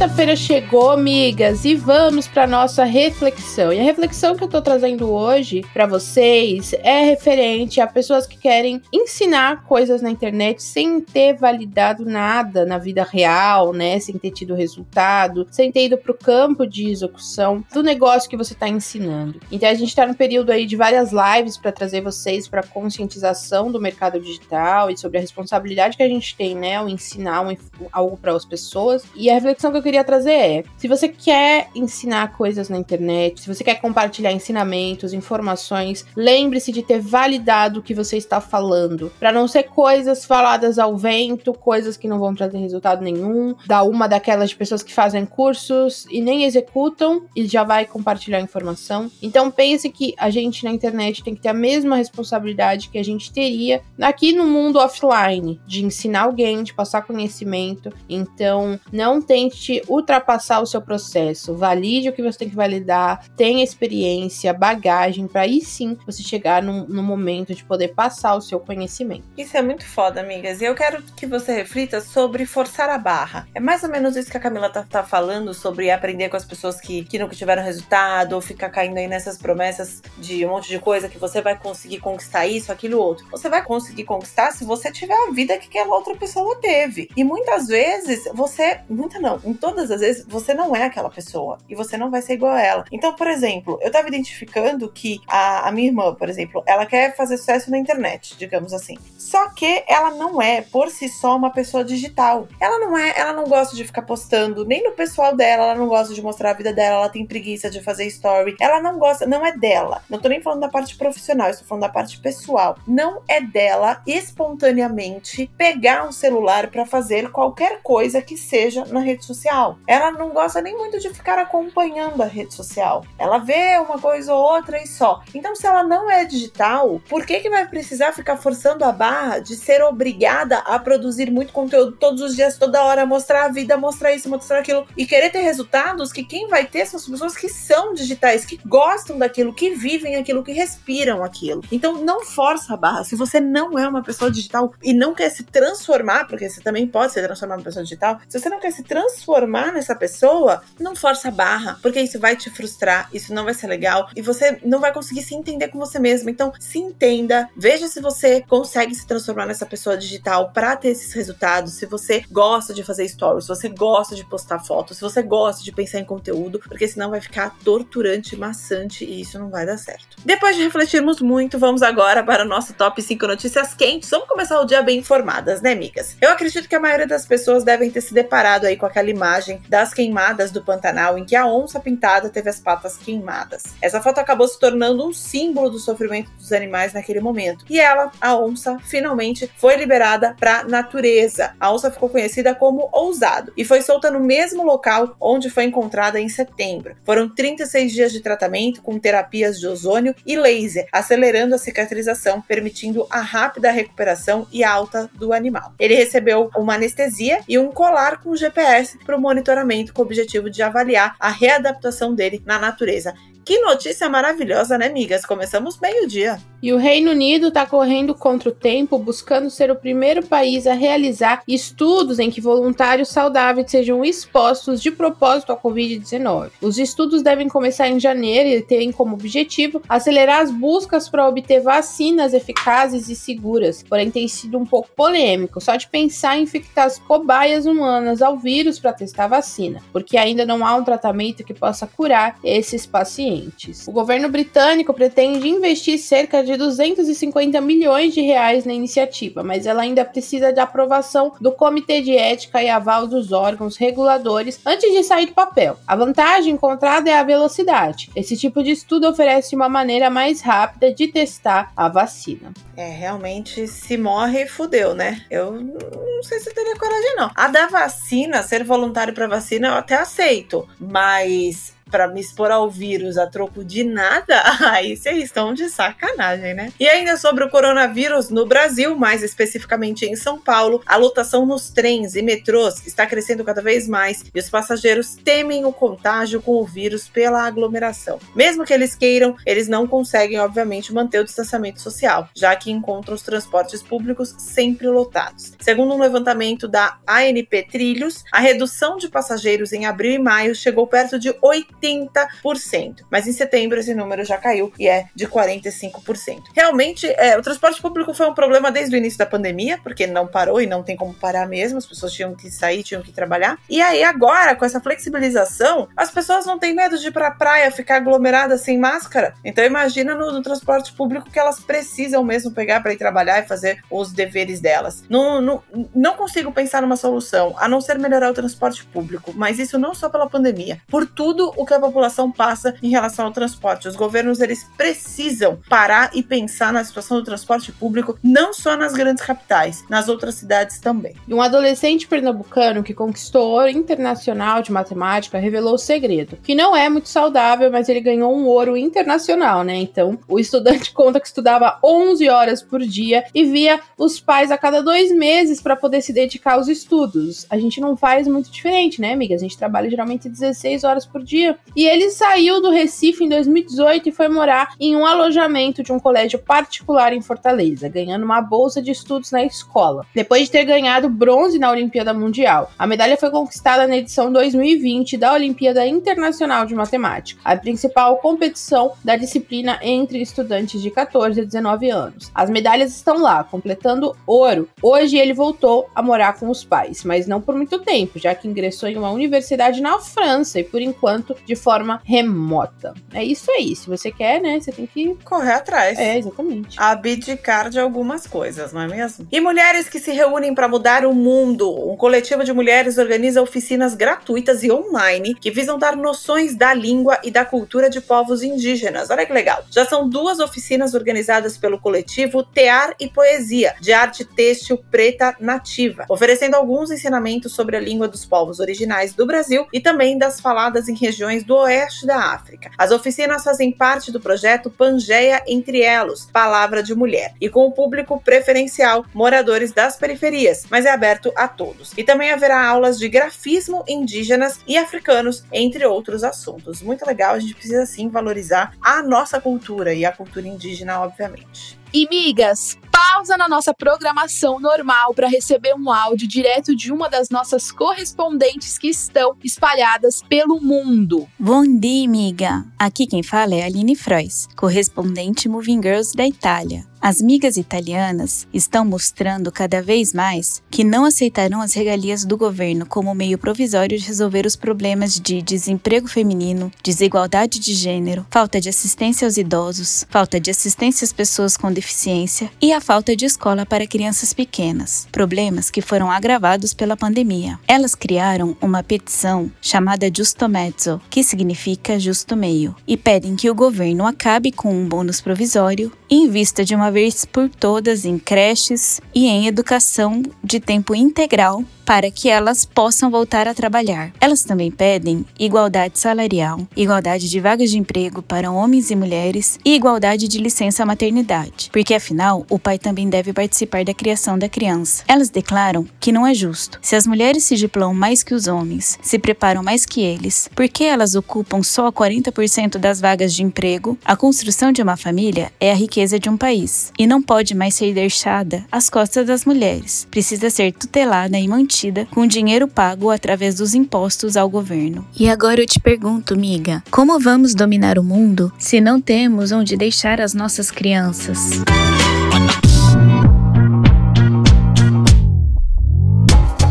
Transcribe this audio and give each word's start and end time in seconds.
Quarta-feira 0.00 0.34
chegou, 0.34 0.92
amigas, 0.92 1.66
e 1.66 1.74
vamos 1.74 2.26
para 2.26 2.46
nossa 2.46 2.84
reflexão. 2.84 3.70
E 3.70 3.78
a 3.78 3.82
reflexão 3.82 4.34
que 4.34 4.42
eu 4.42 4.48
tô 4.48 4.62
trazendo 4.62 5.12
hoje 5.12 5.62
para 5.74 5.84
vocês 5.84 6.72
é 6.82 7.04
referente 7.04 7.82
a 7.82 7.86
pessoas 7.86 8.26
que 8.26 8.38
querem 8.38 8.80
ensinar 8.90 9.64
coisas 9.64 10.00
na 10.00 10.10
internet 10.10 10.62
sem 10.62 11.02
ter 11.02 11.34
validado 11.34 12.06
nada 12.06 12.64
na 12.64 12.78
vida 12.78 13.04
real, 13.04 13.74
né? 13.74 14.00
Sem 14.00 14.16
ter 14.16 14.30
tido 14.30 14.54
resultado, 14.54 15.46
sem 15.50 15.70
ter 15.70 15.84
ido 15.84 15.98
pro 15.98 16.14
campo 16.14 16.66
de 16.66 16.88
execução 16.88 17.62
do 17.70 17.82
negócio 17.82 18.30
que 18.30 18.38
você 18.38 18.54
tá 18.54 18.66
ensinando. 18.66 19.38
Então 19.52 19.68
a 19.68 19.74
gente 19.74 19.94
tá 19.94 20.06
no 20.06 20.14
período 20.14 20.50
aí 20.50 20.64
de 20.64 20.76
várias 20.76 21.10
lives 21.12 21.58
para 21.58 21.72
trazer 21.72 22.00
vocês 22.00 22.48
para 22.48 22.62
conscientização 22.62 23.70
do 23.70 23.78
mercado 23.78 24.18
digital 24.18 24.90
e 24.90 24.96
sobre 24.96 25.18
a 25.18 25.20
responsabilidade 25.20 25.98
que 25.98 26.02
a 26.02 26.08
gente 26.08 26.34
tem, 26.34 26.54
né, 26.54 26.76
ao 26.76 26.88
ensinar 26.88 27.42
um, 27.42 27.54
algo 27.92 28.16
para 28.16 28.34
as 28.34 28.46
pessoas. 28.46 29.04
E 29.14 29.28
a 29.28 29.34
reflexão 29.34 29.70
que 29.70 29.76
eu 29.76 29.89
queria 29.90 30.04
trazer 30.04 30.30
é: 30.30 30.64
se 30.76 30.86
você 30.86 31.08
quer 31.08 31.68
ensinar 31.74 32.36
coisas 32.36 32.68
na 32.68 32.78
internet, 32.78 33.40
se 33.40 33.48
você 33.48 33.64
quer 33.64 33.80
compartilhar 33.80 34.32
ensinamentos, 34.32 35.12
informações, 35.12 36.06
lembre-se 36.16 36.70
de 36.70 36.82
ter 36.82 37.00
validado 37.00 37.80
o 37.80 37.82
que 37.82 37.92
você 37.92 38.16
está 38.16 38.40
falando, 38.40 39.10
para 39.18 39.32
não 39.32 39.48
ser 39.48 39.64
coisas 39.64 40.24
faladas 40.24 40.78
ao 40.78 40.96
vento, 40.96 41.52
coisas 41.52 41.96
que 41.96 42.06
não 42.06 42.20
vão 42.20 42.34
trazer 42.34 42.58
resultado 42.58 43.02
nenhum, 43.02 43.54
da 43.66 43.82
uma 43.82 44.06
daquelas 44.06 44.50
de 44.50 44.56
pessoas 44.56 44.82
que 44.82 44.94
fazem 44.94 45.26
cursos 45.26 46.06
e 46.10 46.20
nem 46.20 46.44
executam 46.44 47.22
e 47.34 47.46
já 47.46 47.64
vai 47.64 47.84
compartilhar 47.84 48.40
informação. 48.40 49.10
Então 49.20 49.50
pense 49.50 49.90
que 49.90 50.14
a 50.16 50.30
gente 50.30 50.64
na 50.64 50.70
internet 50.70 51.24
tem 51.24 51.34
que 51.34 51.40
ter 51.40 51.48
a 51.48 51.54
mesma 51.54 51.96
responsabilidade 51.96 52.88
que 52.88 52.98
a 52.98 53.04
gente 53.04 53.32
teria 53.32 53.82
aqui 54.00 54.32
no 54.32 54.46
mundo 54.46 54.78
offline, 54.78 55.60
de 55.66 55.84
ensinar 55.84 56.22
alguém, 56.22 56.62
de 56.62 56.72
passar 56.72 57.02
conhecimento. 57.02 57.92
Então 58.08 58.78
não 58.92 59.20
tente 59.20 59.79
ultrapassar 59.88 60.60
o 60.60 60.66
seu 60.66 60.80
processo. 60.80 61.54
Valide 61.54 62.08
o 62.08 62.12
que 62.12 62.22
você 62.22 62.38
tem 62.38 62.50
que 62.50 62.56
validar, 62.56 63.26
tenha 63.36 63.64
experiência, 63.64 64.52
bagagem, 64.52 65.26
para 65.26 65.42
aí 65.42 65.60
sim 65.60 65.96
você 66.06 66.22
chegar 66.22 66.62
no, 66.62 67.02
momento 67.02 67.54
de 67.54 67.64
poder 67.64 67.88
passar 67.88 68.34
o 68.34 68.40
seu 68.40 68.60
conhecimento. 68.60 69.24
Isso 69.36 69.56
é 69.56 69.62
muito 69.62 69.84
foda, 69.84 70.20
amigas. 70.20 70.60
E 70.60 70.64
eu 70.64 70.74
quero 70.74 71.02
que 71.16 71.26
você 71.26 71.52
reflita 71.52 72.00
sobre 72.00 72.44
forçar 72.46 72.88
a 72.88 72.98
barra. 72.98 73.48
É 73.54 73.60
mais 73.60 73.82
ou 73.82 73.90
menos 73.90 74.16
isso 74.16 74.30
que 74.30 74.36
a 74.36 74.40
Camila 74.40 74.68
tá, 74.68 74.82
tá 74.82 75.02
falando 75.02 75.52
sobre 75.54 75.90
aprender 75.90 76.28
com 76.28 76.36
as 76.36 76.44
pessoas 76.44 76.80
que, 76.80 77.04
que 77.04 77.18
nunca 77.18 77.34
tiveram 77.34 77.62
resultado, 77.62 78.34
ou 78.34 78.40
ficar 78.40 78.70
caindo 78.70 78.98
aí 78.98 79.08
nessas 79.08 79.38
promessas 79.38 80.02
de 80.18 80.44
um 80.44 80.50
monte 80.50 80.68
de 80.68 80.78
coisa 80.78 81.08
que 81.08 81.18
você 81.18 81.40
vai 81.40 81.58
conseguir 81.58 81.98
conquistar 81.98 82.46
isso, 82.46 82.70
aquilo, 82.70 82.98
outro. 82.98 83.26
Você 83.30 83.48
vai 83.48 83.64
conseguir 83.64 84.04
conquistar 84.04 84.52
se 84.52 84.64
você 84.64 84.90
tiver 84.90 85.14
a 85.14 85.32
vida 85.32 85.56
que 85.58 85.68
aquela 85.68 85.94
outra 85.94 86.14
pessoa 86.14 86.56
teve. 86.60 87.08
E 87.16 87.24
muitas 87.24 87.66
vezes 87.68 88.24
você. 88.34 88.80
Muita 88.88 89.18
não 89.18 89.40
em 89.44 89.54
todas 89.60 89.90
as 89.90 90.00
vezes, 90.00 90.24
você 90.26 90.54
não 90.54 90.74
é 90.74 90.84
aquela 90.84 91.10
pessoa 91.10 91.58
e 91.68 91.74
você 91.74 91.96
não 91.96 92.10
vai 92.10 92.22
ser 92.22 92.34
igual 92.34 92.52
a 92.52 92.62
ela. 92.62 92.84
Então, 92.90 93.14
por 93.14 93.26
exemplo, 93.26 93.78
eu 93.82 93.92
tava 93.92 94.08
identificando 94.08 94.90
que 94.90 95.20
a, 95.28 95.68
a 95.68 95.72
minha 95.72 95.88
irmã, 95.88 96.14
por 96.14 96.28
exemplo, 96.28 96.62
ela 96.66 96.86
quer 96.86 97.14
fazer 97.14 97.36
sucesso 97.36 97.70
na 97.70 97.78
internet, 97.78 98.36
digamos 98.38 98.72
assim. 98.72 98.96
Só 99.18 99.50
que 99.50 99.84
ela 99.86 100.12
não 100.12 100.40
é, 100.40 100.62
por 100.62 100.88
si 100.88 101.08
só, 101.08 101.36
uma 101.36 101.50
pessoa 101.50 101.84
digital. 101.84 102.48
Ela 102.58 102.78
não 102.78 102.96
é, 102.96 103.12
ela 103.16 103.32
não 103.32 103.44
gosta 103.44 103.76
de 103.76 103.84
ficar 103.84 104.02
postando 104.02 104.64
nem 104.64 104.82
no 104.82 104.92
pessoal 104.92 105.36
dela, 105.36 105.64
ela 105.64 105.74
não 105.74 105.88
gosta 105.88 106.14
de 106.14 106.22
mostrar 106.22 106.50
a 106.50 106.54
vida 106.54 106.72
dela, 106.72 106.96
ela 106.96 107.08
tem 107.08 107.26
preguiça 107.26 107.70
de 107.70 107.82
fazer 107.82 108.06
story. 108.06 108.56
Ela 108.60 108.80
não 108.80 108.98
gosta, 108.98 109.26
não 109.26 109.44
é 109.44 109.56
dela. 109.56 110.02
Não 110.08 110.18
tô 110.18 110.28
nem 110.28 110.40
falando 110.40 110.60
da 110.60 110.68
parte 110.68 110.96
profissional, 110.96 111.50
estou 111.50 111.66
falando 111.66 111.82
da 111.82 111.88
parte 111.88 112.18
pessoal. 112.18 112.78
Não 112.86 113.22
é 113.28 113.40
dela 113.40 114.02
espontaneamente 114.06 115.50
pegar 115.56 116.06
um 116.06 116.12
celular 116.12 116.70
para 116.70 116.86
fazer 116.86 117.30
qualquer 117.30 117.82
coisa 117.82 118.22
que 118.22 118.36
seja 118.36 118.84
na 118.86 119.00
rede 119.00 119.24
social 119.24 119.49
social. 119.50 119.78
Ela 119.86 120.12
não 120.12 120.30
gosta 120.30 120.60
nem 120.62 120.76
muito 120.76 120.98
de 120.98 121.10
ficar 121.10 121.38
acompanhando 121.38 122.22
a 122.22 122.26
rede 122.26 122.54
social. 122.54 123.04
Ela 123.18 123.38
vê 123.38 123.76
uma 123.78 123.98
coisa 123.98 124.32
ou 124.32 124.40
outra 124.40 124.80
e 124.80 124.86
só. 124.86 125.22
Então, 125.34 125.54
se 125.54 125.66
ela 125.66 125.82
não 125.82 126.10
é 126.10 126.24
digital, 126.24 127.00
por 127.08 127.26
que, 127.26 127.40
que 127.40 127.50
vai 127.50 127.68
precisar 127.68 128.12
ficar 128.12 128.36
forçando 128.36 128.84
a 128.84 128.92
barra 128.92 129.40
de 129.40 129.56
ser 129.56 129.82
obrigada 129.82 130.58
a 130.58 130.78
produzir 130.78 131.30
muito 131.30 131.52
conteúdo 131.52 131.92
todos 131.92 132.22
os 132.22 132.36
dias, 132.36 132.56
toda 132.56 132.82
hora, 132.82 133.04
mostrar 133.04 133.46
a 133.46 133.48
vida, 133.48 133.76
mostrar 133.76 134.14
isso, 134.14 134.28
mostrar 134.28 134.60
aquilo 134.60 134.86
e 134.96 135.04
querer 135.04 135.30
ter 135.30 135.40
resultados 135.40 136.12
que 136.12 136.24
quem 136.24 136.48
vai 136.48 136.64
ter 136.64 136.86
são 136.86 136.98
as 136.98 137.06
pessoas 137.06 137.36
que 137.36 137.48
são 137.48 137.92
digitais, 137.92 138.44
que 138.44 138.60
gostam 138.66 139.18
daquilo, 139.18 139.54
que 139.54 139.70
vivem 139.70 140.16
aquilo, 140.16 140.44
que 140.44 140.52
respiram 140.52 141.24
aquilo. 141.24 141.62
Então, 141.72 142.04
não 142.04 142.24
força 142.24 142.74
a 142.74 142.76
barra. 142.76 143.04
Se 143.04 143.16
você 143.16 143.40
não 143.40 143.78
é 143.78 143.88
uma 143.88 144.02
pessoa 144.02 144.30
digital 144.30 144.72
e 144.82 144.92
não 144.92 145.14
quer 145.14 145.30
se 145.30 145.44
transformar, 145.44 146.26
porque 146.26 146.48
você 146.48 146.60
também 146.60 146.86
pode 146.86 147.12
se 147.12 147.22
transformar 147.22 147.56
em 147.56 147.58
uma 147.58 147.64
pessoa 147.64 147.82
digital, 147.82 148.20
se 148.28 148.38
você 148.38 148.48
não 148.48 148.60
quer 148.60 148.70
se 148.70 148.82
transformar, 148.82 149.39
transformar 149.40 149.72
nessa 149.72 149.94
pessoa, 149.94 150.62
não 150.78 150.94
força 150.94 151.28
a 151.28 151.30
barra, 151.30 151.78
porque 151.80 152.00
isso 152.00 152.18
vai 152.18 152.36
te 152.36 152.50
frustrar, 152.50 153.08
isso 153.12 153.32
não 153.32 153.44
vai 153.44 153.54
ser 153.54 153.66
legal 153.66 154.08
e 154.14 154.20
você 154.20 154.58
não 154.64 154.80
vai 154.80 154.92
conseguir 154.92 155.22
se 155.22 155.34
entender 155.34 155.68
com 155.68 155.78
você 155.78 155.98
mesmo. 155.98 156.28
Então, 156.28 156.52
se 156.58 156.78
entenda, 156.78 157.48
veja 157.56 157.88
se 157.88 158.00
você 158.00 158.42
consegue 158.42 158.94
se 158.94 159.06
transformar 159.06 159.46
nessa 159.46 159.64
pessoa 159.64 159.96
digital 159.96 160.50
para 160.50 160.76
ter 160.76 160.88
esses 160.88 161.12
resultados, 161.12 161.74
se 161.74 161.86
você 161.86 162.24
gosta 162.30 162.74
de 162.74 162.82
fazer 162.82 163.08
stories, 163.08 163.44
se 163.44 163.48
você 163.48 163.68
gosta 163.68 164.14
de 164.14 164.24
postar 164.24 164.58
fotos, 164.58 164.98
se 164.98 165.02
você 165.02 165.22
gosta 165.22 165.62
de 165.62 165.72
pensar 165.72 165.98
em 165.98 166.04
conteúdo, 166.04 166.60
porque 166.60 166.86
senão 166.86 167.10
vai 167.10 167.20
ficar 167.20 167.56
torturante, 167.64 168.36
maçante 168.36 169.04
e 169.04 169.20
isso 169.22 169.38
não 169.38 169.48
vai 169.48 169.64
dar 169.64 169.78
certo. 169.78 170.16
Depois 170.24 170.56
de 170.56 170.62
refletirmos 170.62 171.20
muito, 171.20 171.58
vamos 171.58 171.82
agora 171.82 172.22
para 172.22 172.44
o 172.44 172.48
nosso 172.48 172.74
top 172.74 173.00
5 173.00 173.26
notícias 173.26 173.74
quentes. 173.74 174.10
Vamos 174.10 174.28
começar 174.28 174.60
o 174.60 174.64
dia 174.64 174.82
bem 174.82 174.98
informadas, 174.98 175.62
né, 175.62 175.72
amigas? 175.72 176.16
Eu 176.20 176.30
acredito 176.30 176.68
que 176.68 176.74
a 176.74 176.80
maioria 176.80 177.06
das 177.06 177.26
pessoas 177.26 177.64
devem 177.64 177.90
ter 177.90 178.00
se 178.00 178.12
deparado 178.12 178.66
aí 178.66 178.76
com 178.76 178.86
aquela 178.86 179.08
imagem 179.08 179.29
das 179.68 179.94
queimadas 179.94 180.50
do 180.50 180.62
Pantanal 180.62 181.18
em 181.18 181.24
que 181.24 181.36
a 181.36 181.46
onça 181.46 181.78
pintada 181.78 182.28
teve 182.28 182.50
as 182.50 182.60
patas 182.60 182.96
queimadas. 182.96 183.64
Essa 183.80 184.00
foto 184.00 184.18
acabou 184.18 184.48
se 184.48 184.58
tornando 184.58 185.06
um 185.06 185.12
símbolo 185.12 185.70
do 185.70 185.78
sofrimento 185.78 186.30
dos 186.32 186.52
animais 186.52 186.92
naquele 186.92 187.20
momento. 187.20 187.64
E 187.68 187.78
ela, 187.78 188.10
a 188.20 188.36
onça, 188.36 188.78
finalmente 188.80 189.50
foi 189.56 189.76
liberada 189.76 190.34
para 190.38 190.60
a 190.60 190.64
natureza. 190.64 191.54
A 191.60 191.72
onça 191.72 191.90
ficou 191.90 192.08
conhecida 192.08 192.54
como 192.54 192.88
Ousado 192.92 193.52
e 193.56 193.64
foi 193.64 193.82
solta 193.82 194.10
no 194.10 194.20
mesmo 194.20 194.64
local 194.64 195.16
onde 195.20 195.50
foi 195.50 195.64
encontrada 195.64 196.20
em 196.20 196.28
setembro. 196.28 196.96
Foram 197.04 197.28
36 197.28 197.92
dias 197.92 198.12
de 198.12 198.20
tratamento 198.20 198.82
com 198.82 198.98
terapias 198.98 199.58
de 199.58 199.66
ozônio 199.66 200.14
e 200.26 200.36
laser, 200.36 200.88
acelerando 200.92 201.54
a 201.54 201.58
cicatrização, 201.58 202.40
permitindo 202.40 203.06
a 203.10 203.20
rápida 203.20 203.70
recuperação 203.70 204.46
e 204.52 204.64
alta 204.64 205.10
do 205.14 205.32
animal. 205.32 205.72
Ele 205.78 205.94
recebeu 205.94 206.50
uma 206.56 206.74
anestesia 206.74 207.40
e 207.48 207.58
um 207.58 207.70
colar 207.70 208.20
com 208.22 208.34
GPS 208.34 208.98
para 209.04 209.16
monitoramento 209.20 209.92
com 209.92 210.02
o 210.02 210.04
objetivo 210.04 210.50
de 210.50 210.62
avaliar 210.62 211.14
a 211.18 211.28
readaptação 211.28 212.14
dele 212.14 212.42
na 212.44 212.58
natureza. 212.58 213.14
Que 213.50 213.58
notícia 213.58 214.08
maravilhosa, 214.08 214.78
né, 214.78 214.86
amigas? 214.86 215.26
Começamos 215.26 215.76
meio-dia. 215.80 216.38
E 216.62 216.72
o 216.72 216.76
Reino 216.76 217.10
Unido 217.10 217.48
está 217.48 217.66
correndo 217.66 218.14
contra 218.14 218.50
o 218.50 218.52
tempo, 218.52 218.96
buscando 218.96 219.50
ser 219.50 219.72
o 219.72 219.74
primeiro 219.74 220.24
país 220.24 220.68
a 220.68 220.74
realizar 220.74 221.42
estudos 221.48 222.20
em 222.20 222.30
que 222.30 222.40
voluntários 222.40 223.08
saudáveis 223.08 223.68
sejam 223.68 224.04
expostos 224.04 224.80
de 224.80 224.92
propósito 224.92 225.50
à 225.50 225.56
Covid-19. 225.56 226.50
Os 226.60 226.78
estudos 226.78 227.22
devem 227.22 227.48
começar 227.48 227.88
em 227.88 227.98
janeiro 227.98 228.50
e 228.50 228.62
terem 228.62 228.92
como 228.92 229.14
objetivo 229.14 229.82
acelerar 229.88 230.42
as 230.42 230.52
buscas 230.52 231.08
para 231.08 231.26
obter 231.26 231.60
vacinas 231.60 232.32
eficazes 232.32 233.08
e 233.08 233.16
seguras. 233.16 233.82
Porém, 233.82 234.12
tem 234.12 234.28
sido 234.28 234.58
um 234.58 234.66
pouco 234.66 234.90
polêmico 234.94 235.60
só 235.60 235.74
de 235.74 235.88
pensar 235.88 236.38
em 236.38 236.42
infectar 236.42 236.86
as 236.86 237.00
cobaias 237.00 237.66
humanas 237.66 238.22
ao 238.22 238.36
vírus 238.36 238.78
para 238.78 238.92
testar 238.92 239.26
vacina, 239.26 239.82
porque 239.92 240.16
ainda 240.16 240.46
não 240.46 240.64
há 240.64 240.76
um 240.76 240.84
tratamento 240.84 241.42
que 241.42 241.54
possa 241.54 241.84
curar 241.84 242.38
esses 242.44 242.86
pacientes 242.86 243.39
clientes. 243.40 243.88
O 243.88 243.92
governo 243.92 244.28
britânico 244.28 244.92
pretende 244.92 245.48
investir 245.48 245.98
cerca 245.98 246.44
de 246.44 246.56
250 246.56 247.60
milhões 247.60 248.14
de 248.14 248.20
reais 248.20 248.64
na 248.64 248.72
iniciativa, 248.72 249.42
mas 249.42 249.66
ela 249.66 249.82
ainda 249.82 250.04
precisa 250.04 250.52
de 250.52 250.60
aprovação 250.60 251.32
do 251.40 251.52
Comitê 251.52 252.00
de 252.02 252.16
Ética 252.16 252.62
e 252.62 252.68
aval 252.68 253.06
dos 253.06 253.32
órgãos 253.32 253.76
reguladores 253.76 254.60
antes 254.64 254.92
de 254.92 255.02
sair 255.02 255.26
do 255.26 255.32
papel. 255.32 255.78
A 255.86 255.96
vantagem 255.96 256.54
encontrada 256.54 257.10
é 257.10 257.18
a 257.18 257.22
velocidade. 257.22 258.10
Esse 258.14 258.36
tipo 258.36 258.62
de 258.62 258.70
estudo 258.70 259.08
oferece 259.08 259.54
uma 259.54 259.68
maneira 259.68 260.10
mais 260.10 260.40
rápida 260.40 260.92
de 260.92 261.08
testar 261.08 261.72
a 261.76 261.88
vacina. 261.88 262.52
É, 262.76 262.88
realmente, 262.88 263.66
se 263.66 263.96
morre, 263.96 264.46
fudeu, 264.46 264.94
né? 264.94 265.24
Eu 265.30 265.52
não 265.52 266.22
sei 266.22 266.38
se 266.40 266.52
teria 266.52 266.76
coragem, 266.76 267.16
não. 267.16 267.30
A 267.34 267.48
da 267.48 267.66
vacina, 267.66 268.42
ser 268.42 268.64
voluntário 268.64 269.12
para 269.12 269.26
vacina, 269.26 269.68
eu 269.68 269.74
até 269.74 269.96
aceito, 269.96 270.68
mas 270.78 271.74
para 271.90 272.08
me 272.08 272.20
expor 272.20 272.50
ao 272.50 272.70
vírus 272.70 273.18
a 273.18 273.26
troco 273.26 273.64
de 273.64 273.84
nada, 273.84 274.42
aí 274.70 274.96
vocês 274.96 275.24
estão 275.24 275.52
de 275.52 275.68
sacanagem, 275.68 276.54
né? 276.54 276.72
E 276.78 276.88
ainda 276.88 277.16
sobre 277.16 277.44
o 277.44 277.50
coronavírus 277.50 278.30
no 278.30 278.46
Brasil, 278.46 278.96
mais 278.96 279.22
especificamente 279.22 280.04
em 280.06 280.16
São 280.16 280.38
Paulo, 280.38 280.82
a 280.86 280.96
lotação 280.96 281.44
nos 281.44 281.70
trens 281.70 282.14
e 282.14 282.22
metrôs 282.22 282.86
está 282.86 283.06
crescendo 283.06 283.44
cada 283.44 283.60
vez 283.60 283.88
mais 283.88 284.24
e 284.34 284.38
os 284.38 284.48
passageiros 284.48 285.16
temem 285.16 285.64
o 285.64 285.72
contágio 285.72 286.40
com 286.40 286.52
o 286.52 286.64
vírus 286.64 287.08
pela 287.08 287.44
aglomeração. 287.44 288.18
Mesmo 288.34 288.64
que 288.64 288.72
eles 288.72 288.94
queiram, 288.94 289.36
eles 289.44 289.68
não 289.68 289.86
conseguem, 289.86 290.38
obviamente, 290.38 290.92
manter 290.92 291.20
o 291.20 291.24
distanciamento 291.24 291.80
social, 291.80 292.28
já 292.34 292.54
que 292.54 292.70
encontram 292.70 293.14
os 293.14 293.22
transportes 293.22 293.82
públicos 293.82 294.34
sempre 294.38 294.88
lotados. 294.88 295.52
Segundo 295.60 295.94
um 295.94 295.98
levantamento 296.00 296.68
da 296.68 296.98
ANP 297.06 297.66
Trilhos, 297.70 298.24
a 298.32 298.40
redução 298.40 298.96
de 298.96 299.08
passageiros 299.08 299.72
em 299.72 299.86
abril 299.86 300.12
e 300.12 300.18
maio 300.18 300.54
chegou 300.54 300.86
perto 300.86 301.18
de 301.18 301.34
80 301.40 301.79
80%. 301.80 303.04
Mas 303.10 303.26
em 303.26 303.32
setembro 303.32 303.78
esse 303.78 303.94
número 303.94 304.24
já 304.24 304.36
caiu 304.36 304.72
e 304.78 304.88
é 304.88 305.06
de 305.14 305.26
45%. 305.26 306.42
Realmente, 306.54 307.06
é, 307.06 307.38
o 307.38 307.42
transporte 307.42 307.80
público 307.80 308.14
foi 308.14 308.28
um 308.28 308.34
problema 308.34 308.70
desde 308.70 308.94
o 308.94 308.98
início 308.98 309.18
da 309.18 309.26
pandemia, 309.26 309.78
porque 309.82 310.06
não 310.06 310.26
parou 310.26 310.60
e 310.60 310.66
não 310.66 310.82
tem 310.82 310.96
como 310.96 311.14
parar 311.14 311.46
mesmo, 311.46 311.78
as 311.78 311.86
pessoas 311.86 312.12
tinham 312.12 312.34
que 312.34 312.50
sair, 312.50 312.82
tinham 312.82 313.02
que 313.02 313.12
trabalhar. 313.12 313.58
E 313.68 313.80
aí 313.80 314.02
agora, 314.02 314.54
com 314.54 314.64
essa 314.64 314.80
flexibilização, 314.80 315.88
as 315.96 316.10
pessoas 316.10 316.46
não 316.46 316.58
têm 316.58 316.74
medo 316.74 316.98
de 316.98 317.08
ir 317.08 317.12
pra 317.12 317.30
praia, 317.30 317.70
ficar 317.70 317.96
aglomeradas 317.96 318.60
sem 318.62 318.78
máscara. 318.78 319.34
Então 319.44 319.64
imagina 319.64 320.14
no, 320.14 320.32
no 320.32 320.42
transporte 320.42 320.92
público 320.92 321.30
que 321.30 321.38
elas 321.38 321.60
precisam 321.60 322.22
mesmo 322.24 322.50
pegar 322.52 322.80
para 322.80 322.92
ir 322.92 322.96
trabalhar 322.96 323.40
e 323.40 323.48
fazer 323.48 323.82
os 323.90 324.12
deveres 324.12 324.60
delas. 324.60 325.04
Não, 325.08 325.40
não, 325.40 325.62
não 325.94 326.14
consigo 326.14 326.52
pensar 326.52 326.82
numa 326.82 326.96
solução, 326.96 327.54
a 327.58 327.68
não 327.68 327.80
ser 327.80 327.98
melhorar 327.98 328.30
o 328.30 328.34
transporte 328.34 328.84
público, 328.84 329.32
mas 329.34 329.58
isso 329.58 329.78
não 329.78 329.94
só 329.94 330.08
pela 330.08 330.28
pandemia, 330.28 330.80
por 330.88 331.06
tudo 331.06 331.52
o 331.56 331.64
que 331.64 331.69
a 331.74 331.80
população 331.80 332.30
passa 332.30 332.74
em 332.82 332.90
relação 332.90 333.26
ao 333.26 333.32
transporte. 333.32 333.88
Os 333.88 333.96
governos 333.96 334.40
eles 334.40 334.64
precisam 334.76 335.58
parar 335.68 336.10
e 336.14 336.22
pensar 336.22 336.72
na 336.72 336.84
situação 336.84 337.18
do 337.18 337.24
transporte 337.24 337.72
público, 337.72 338.18
não 338.22 338.52
só 338.52 338.76
nas 338.76 338.92
grandes 338.92 339.24
capitais, 339.24 339.84
nas 339.88 340.08
outras 340.08 340.34
cidades 340.34 340.78
também. 340.78 341.14
Um 341.28 341.42
adolescente 341.42 342.06
pernambucano 342.06 342.82
que 342.82 342.94
conquistou 342.94 343.50
ouro 343.50 343.68
internacional 343.68 344.62
de 344.62 344.72
matemática 344.72 345.38
revelou 345.38 345.74
o 345.74 345.78
segredo, 345.78 346.38
que 346.42 346.54
não 346.54 346.76
é 346.76 346.88
muito 346.88 347.08
saudável, 347.08 347.70
mas 347.70 347.88
ele 347.88 348.00
ganhou 348.00 348.34
um 348.34 348.46
ouro 348.46 348.76
internacional, 348.76 349.62
né? 349.62 349.76
Então, 349.76 350.18
o 350.28 350.38
estudante 350.38 350.92
conta 350.94 351.20
que 351.20 351.26
estudava 351.26 351.78
11 351.82 352.28
horas 352.28 352.62
por 352.62 352.80
dia 352.80 353.24
e 353.34 353.44
via 353.44 353.80
os 353.96 354.20
pais 354.20 354.50
a 354.50 354.58
cada 354.58 354.82
dois 354.82 355.12
meses 355.12 355.60
para 355.60 355.76
poder 355.76 356.02
se 356.02 356.12
dedicar 356.12 356.54
aos 356.54 356.68
estudos. 356.68 357.46
A 357.50 357.58
gente 357.58 357.80
não 357.80 357.96
faz 357.96 358.26
muito 358.26 358.50
diferente, 358.50 359.00
né, 359.00 359.12
amiga? 359.12 359.34
A 359.34 359.38
gente 359.38 359.56
trabalha 359.56 359.90
geralmente 359.90 360.28
16 360.28 360.84
horas 360.84 361.06
por 361.06 361.22
dia 361.22 361.58
e 361.74 361.86
ele 361.86 362.10
saiu 362.10 362.60
do 362.60 362.70
Recife 362.70 363.24
em 363.24 363.28
2018 363.28 364.08
e 364.08 364.12
foi 364.12 364.28
morar 364.28 364.74
em 364.80 364.96
um 364.96 365.06
alojamento 365.06 365.82
de 365.82 365.92
um 365.92 366.00
colégio 366.00 366.38
particular 366.38 367.12
em 367.12 367.22
Fortaleza, 367.22 367.88
ganhando 367.88 368.24
uma 368.24 368.40
bolsa 368.40 368.82
de 368.82 368.90
estudos 368.90 369.30
na 369.30 369.44
escola. 369.44 370.04
Depois 370.14 370.44
de 370.44 370.50
ter 370.50 370.64
ganhado 370.64 371.08
bronze 371.08 371.58
na 371.58 371.70
Olimpíada 371.70 372.12
Mundial, 372.12 372.70
a 372.78 372.86
medalha 372.86 373.16
foi 373.16 373.30
conquistada 373.30 373.86
na 373.86 373.96
edição 373.96 374.32
2020 374.32 375.16
da 375.16 375.32
Olimpíada 375.32 375.86
Internacional 375.86 376.66
de 376.66 376.74
Matemática, 376.74 377.40
a 377.44 377.56
principal 377.56 378.16
competição 378.18 378.92
da 379.04 379.16
disciplina 379.16 379.78
entre 379.82 380.20
estudantes 380.20 380.82
de 380.82 380.90
14 380.90 381.40
a 381.40 381.44
19 381.44 381.90
anos. 381.90 382.30
As 382.34 382.50
medalhas 382.50 382.94
estão 382.94 383.22
lá, 383.22 383.44
completando 383.44 384.16
ouro. 384.26 384.68
Hoje 384.82 385.16
ele 385.16 385.32
voltou 385.32 385.88
a 385.94 386.02
morar 386.02 386.38
com 386.38 386.48
os 386.48 386.64
pais, 386.64 387.04
mas 387.04 387.26
não 387.26 387.40
por 387.40 387.54
muito 387.54 387.78
tempo, 387.78 388.18
já 388.18 388.34
que 388.34 388.48
ingressou 388.48 388.88
em 388.88 388.96
uma 388.96 389.10
universidade 389.10 389.80
na 389.80 389.98
França 389.98 390.60
e 390.60 390.64
por 390.64 390.80
enquanto 390.80 391.34
de 391.50 391.56
forma 391.56 392.00
remota. 392.04 392.94
É 393.12 393.24
isso 393.24 393.50
aí. 393.50 393.74
Se 393.74 393.88
você 393.88 394.12
quer, 394.12 394.40
né, 394.40 394.60
você 394.60 394.70
tem 394.70 394.86
que 394.86 395.16
correr 395.24 395.54
atrás. 395.54 395.98
É, 395.98 396.16
exatamente. 396.16 396.76
Abdicar 396.78 397.68
de 397.68 397.80
algumas 397.80 398.24
coisas, 398.24 398.72
não 398.72 398.82
é 398.82 398.86
mesmo? 398.86 399.26
E 399.32 399.40
mulheres 399.40 399.88
que 399.88 399.98
se 399.98 400.12
reúnem 400.12 400.54
para 400.54 400.68
mudar 400.68 401.04
o 401.04 401.12
mundo. 401.12 401.68
Um 401.90 401.96
coletivo 401.96 402.44
de 402.44 402.52
mulheres 402.52 402.98
organiza 402.98 403.42
oficinas 403.42 403.96
gratuitas 403.96 404.62
e 404.62 404.70
online 404.70 405.34
que 405.34 405.50
visam 405.50 405.76
dar 405.76 405.96
noções 405.96 406.54
da 406.54 406.72
língua 406.72 407.18
e 407.24 407.32
da 407.32 407.44
cultura 407.44 407.90
de 407.90 408.00
povos 408.00 408.44
indígenas. 408.44 409.10
Olha 409.10 409.26
que 409.26 409.32
legal. 409.32 409.64
Já 409.72 409.84
são 409.84 410.08
duas 410.08 410.38
oficinas 410.38 410.94
organizadas 410.94 411.58
pelo 411.58 411.80
coletivo 411.80 412.44
Tear 412.44 412.94
e 413.00 413.08
Poesia, 413.08 413.74
de 413.80 413.92
arte 413.92 414.24
têxtil 414.24 414.78
preta 414.88 415.34
nativa, 415.40 416.04
oferecendo 416.08 416.54
alguns 416.54 416.92
ensinamentos 416.92 417.52
sobre 417.52 417.76
a 417.76 417.80
língua 417.80 418.06
dos 418.06 418.24
povos 418.24 418.60
originais 418.60 419.14
do 419.14 419.26
Brasil 419.26 419.66
e 419.72 419.80
também 419.80 420.16
das 420.16 420.40
faladas 420.40 420.88
em 420.88 420.94
regiões 421.00 421.39
do 421.44 421.56
oeste 421.56 422.06
da 422.06 422.32
África. 422.32 422.70
As 422.76 422.90
oficinas 422.90 423.44
fazem 423.44 423.72
parte 423.72 424.12
do 424.12 424.20
projeto 424.20 424.70
Pangeia 424.70 425.42
Entre 425.46 425.80
Elos, 425.82 426.28
Palavra 426.32 426.82
de 426.82 426.94
Mulher, 426.94 427.34
e 427.40 427.48
com 427.48 427.66
o 427.66 427.72
público 427.72 428.20
preferencial, 428.22 429.04
moradores 429.14 429.72
das 429.72 429.96
periferias, 429.96 430.64
mas 430.70 430.84
é 430.84 430.90
aberto 430.90 431.32
a 431.36 431.48
todos. 431.48 431.92
E 431.96 432.04
também 432.04 432.30
haverá 432.30 432.64
aulas 432.64 432.98
de 432.98 433.08
grafismo 433.08 433.84
indígenas 433.88 434.60
e 434.66 434.76
africanos, 434.76 435.44
entre 435.52 435.86
outros 435.86 436.22
assuntos. 436.22 436.82
Muito 436.82 437.06
legal, 437.06 437.34
a 437.34 437.38
gente 437.38 437.54
precisa 437.54 437.86
sim 437.86 438.08
valorizar 438.08 438.74
a 438.82 439.02
nossa 439.02 439.40
cultura 439.40 439.94
e 439.94 440.04
a 440.04 440.12
cultura 440.12 440.46
indígena, 440.46 441.00
obviamente. 441.00 441.79
E 441.92 442.08
migas, 442.08 442.78
pausa 442.92 443.36
na 443.36 443.48
nossa 443.48 443.74
programação 443.74 444.60
normal 444.60 445.12
para 445.12 445.26
receber 445.26 445.74
um 445.74 445.90
áudio 445.90 446.28
direto 446.28 446.76
de 446.76 446.92
uma 446.92 447.08
das 447.08 447.30
nossas 447.30 447.72
correspondentes 447.72 448.78
que 448.78 448.88
estão 448.88 449.36
espalhadas 449.42 450.22
pelo 450.28 450.60
mundo. 450.60 451.28
Bom 451.36 451.64
dia, 451.64 452.06
amiga. 452.06 452.64
Aqui 452.78 453.08
quem 453.08 453.24
fala 453.24 453.56
é 453.56 453.64
Aline 453.64 453.96
Frois, 453.96 454.46
correspondente 454.56 455.48
Moving 455.48 455.82
Girls 455.82 456.16
da 456.16 456.24
Itália. 456.24 456.89
As 457.02 457.22
migas 457.22 457.56
italianas 457.56 458.46
estão 458.52 458.84
mostrando 458.84 459.50
cada 459.50 459.80
vez 459.80 460.12
mais 460.12 460.62
que 460.70 460.84
não 460.84 461.06
aceitarão 461.06 461.62
as 461.62 461.72
regalias 461.72 462.26
do 462.26 462.36
governo 462.36 462.84
como 462.84 463.14
meio 463.14 463.38
provisório 463.38 463.98
de 463.98 464.04
resolver 464.04 464.44
os 464.44 464.54
problemas 464.54 465.18
de 465.18 465.40
desemprego 465.40 466.06
feminino, 466.06 466.70
desigualdade 466.84 467.58
de 467.58 467.72
gênero, 467.72 468.26
falta 468.30 468.60
de 468.60 468.68
assistência 468.68 469.26
aos 469.26 469.38
idosos, 469.38 470.04
falta 470.10 470.38
de 470.38 470.50
assistência 470.50 471.02
às 471.06 471.12
pessoas 471.12 471.56
com 471.56 471.72
deficiência 471.72 472.50
e 472.60 472.70
a 472.70 472.82
falta 472.82 473.16
de 473.16 473.24
escola 473.24 473.64
para 473.64 473.86
crianças 473.86 474.34
pequenas, 474.34 475.08
problemas 475.10 475.70
que 475.70 475.80
foram 475.80 476.10
agravados 476.10 476.74
pela 476.74 476.98
pandemia. 476.98 477.58
Elas 477.66 477.94
criaram 477.94 478.54
uma 478.60 478.82
petição 478.82 479.50
chamada 479.62 480.10
Justo 480.14 480.46
Mezzo, 480.50 481.00
que 481.08 481.24
significa 481.24 481.98
justo 481.98 482.36
meio, 482.36 482.76
e 482.86 482.94
pedem 482.94 483.36
que 483.36 483.48
o 483.48 483.54
governo 483.54 484.06
acabe 484.06 484.52
com 484.52 484.70
um 484.70 484.86
bônus 484.86 485.22
provisório 485.22 485.90
e 486.10 486.16
invista 486.16 486.62
de 486.62 486.74
uma 486.74 486.89
vez 486.90 487.24
por 487.24 487.48
todas 487.48 488.04
em 488.04 488.18
creches 488.18 489.00
e 489.14 489.26
em 489.26 489.46
educação 489.46 490.22
de 490.42 490.60
tempo 490.60 490.94
integral 490.94 491.64
para 491.90 492.08
que 492.08 492.28
elas 492.28 492.64
possam 492.64 493.10
voltar 493.10 493.48
a 493.48 493.54
trabalhar. 493.54 494.12
Elas 494.20 494.44
também 494.44 494.70
pedem 494.70 495.26
igualdade 495.36 495.98
salarial, 495.98 496.60
igualdade 496.76 497.28
de 497.28 497.40
vagas 497.40 497.68
de 497.68 497.78
emprego 497.78 498.22
para 498.22 498.48
homens 498.48 498.92
e 498.92 498.94
mulheres 498.94 499.58
e 499.64 499.74
igualdade 499.74 500.28
de 500.28 500.38
licença 500.38 500.86
maternidade, 500.86 501.68
porque 501.72 501.92
afinal 501.92 502.46
o 502.48 502.60
pai 502.60 502.78
também 502.78 503.10
deve 503.10 503.32
participar 503.32 503.84
da 503.84 503.92
criação 503.92 504.38
da 504.38 504.48
criança. 504.48 505.02
Elas 505.08 505.30
declaram 505.30 505.84
que 505.98 506.12
não 506.12 506.24
é 506.24 506.32
justo. 506.32 506.78
Se 506.80 506.94
as 506.94 507.08
mulheres 507.08 507.42
se 507.42 507.56
diplomam 507.56 507.92
mais 507.92 508.22
que 508.22 508.34
os 508.34 508.46
homens, 508.46 508.96
se 509.02 509.18
preparam 509.18 509.60
mais 509.60 509.84
que 509.84 510.00
eles, 510.00 510.48
por 510.54 510.68
que 510.68 510.84
elas 510.84 511.16
ocupam 511.16 511.60
só 511.60 511.90
40% 511.90 512.78
das 512.78 513.00
vagas 513.00 513.34
de 513.34 513.42
emprego? 513.42 513.98
A 514.04 514.14
construção 514.14 514.70
de 514.70 514.80
uma 514.80 514.96
família 514.96 515.50
é 515.58 515.72
a 515.72 515.74
riqueza 515.74 516.20
de 516.20 516.30
um 516.30 516.36
país 516.36 516.79
e 516.98 517.06
não 517.06 517.22
pode 517.22 517.54
mais 517.54 517.74
ser 517.74 517.92
deixada 517.92 518.64
às 518.70 518.88
costas 518.88 519.26
das 519.26 519.44
mulheres. 519.44 520.06
Precisa 520.10 520.50
ser 520.50 520.72
tutelada 520.72 521.38
e 521.38 521.46
mantida 521.46 522.06
com 522.10 522.26
dinheiro 522.26 522.66
pago 522.66 523.10
através 523.10 523.56
dos 523.56 523.74
impostos 523.74 524.36
ao 524.36 524.48
governo. 524.48 525.06
E 525.18 525.28
agora 525.28 525.60
eu 525.60 525.66
te 525.66 525.80
pergunto, 525.80 526.36
miga, 526.36 526.82
como 526.90 527.18
vamos 527.18 527.54
dominar 527.54 527.98
o 527.98 528.04
mundo 528.04 528.52
se 528.58 528.80
não 528.80 529.00
temos 529.00 529.52
onde 529.52 529.76
deixar 529.76 530.20
as 530.20 530.34
nossas 530.34 530.70
crianças? 530.70 531.50